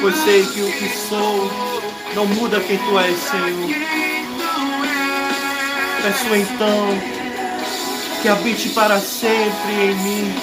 pois 0.00 0.16
sei 0.24 0.46
que 0.46 0.62
o 0.62 0.72
que 0.72 0.88
sou 1.06 1.50
não 2.14 2.26
muda 2.26 2.60
quem 2.60 2.78
tu 2.78 2.98
és, 2.98 3.18
Senhor. 3.18 3.70
Peço 6.02 6.34
então 6.34 6.98
que 8.22 8.28
habite 8.28 8.70
para 8.70 8.98
sempre 8.98 9.72
em 9.82 9.94
mim, 9.96 10.34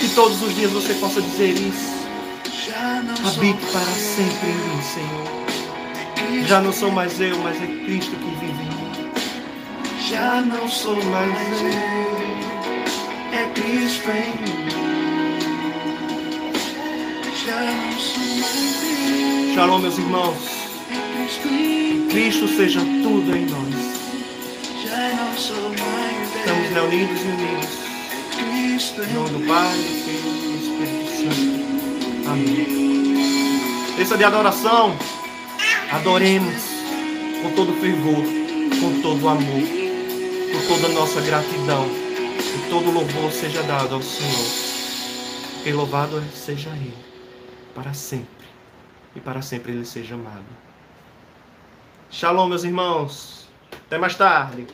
que 0.00 0.08
todos 0.14 0.40
os 0.40 0.54
dias 0.54 0.70
você 0.70 0.94
possa 0.94 1.20
dizer 1.20 1.50
isso. 1.50 1.95
Habite 3.24 3.66
para 3.72 3.80
sempre 3.84 4.48
em 4.50 4.54
mim, 4.54 4.82
Senhor. 4.82 6.46
Já 6.46 6.60
não 6.60 6.72
sou 6.72 6.90
mais 6.92 7.20
eu, 7.20 7.36
mas 7.38 7.56
é 7.62 7.66
Cristo 7.66 8.12
que 8.16 8.30
vive 8.40 8.62
em 8.62 8.66
mim. 8.68 9.10
já 10.08 10.40
não 10.42 10.68
sou 10.68 10.96
mais 11.04 11.62
eu, 11.62 11.68
é 13.32 13.44
Cristo 13.54 14.10
em 14.10 14.30
mim. 14.42 14.66
Já 17.44 17.60
não 17.62 17.98
sou 17.98 18.22
mais 18.40 18.82
eu, 19.48 19.54
Shalom, 19.54 19.78
meus 19.78 19.98
irmãos. 19.98 20.36
é 20.90 22.10
Cristo 22.10 22.48
seja 22.48 22.80
tudo 22.80 23.36
em 23.36 23.46
nós. 23.46 23.74
Já 24.84 25.08
não 25.16 25.36
sou 25.36 25.68
mais 25.70 26.34
eu, 26.34 26.38
Estamos 26.40 26.68
reunidos 26.70 27.20
e 27.20 27.28
unidos. 27.28 27.68
é 28.12 28.70
Cristo 28.70 29.02
Em 29.02 29.12
nome 29.14 29.30
do. 29.30 29.46
Pai, 29.46 29.76
do 29.76 29.82
Filho 30.04 30.28
e 30.28 30.38
do 30.40 30.56
Espírito 30.62 31.34
Santo. 31.34 31.65
Amém. 32.36 33.94
Terça 33.96 34.18
de 34.18 34.24
adoração. 34.24 34.94
Adoremos 35.90 36.62
com 37.42 37.54
todo 37.54 37.72
fervor, 37.80 38.22
com 38.78 39.00
todo 39.00 39.26
amor, 39.26 39.62
com 40.52 40.68
toda 40.68 40.88
nossa 40.92 41.20
gratidão. 41.22 41.86
E 41.86 42.70
todo 42.70 42.90
louvor 42.90 43.32
seja 43.32 43.62
dado 43.62 43.94
ao 43.94 44.02
Senhor. 44.02 44.66
Porque 45.54 45.72
louvado 45.72 46.22
seja 46.34 46.68
Ele, 46.70 46.94
para 47.74 47.94
sempre. 47.94 48.46
E 49.14 49.20
para 49.20 49.40
sempre 49.40 49.72
Ele 49.72 49.86
seja 49.86 50.14
amado. 50.14 50.44
Shalom, 52.10 52.48
meus 52.48 52.64
irmãos. 52.64 53.48
Até 53.86 53.96
mais 53.96 54.14
tarde. 54.14 54.66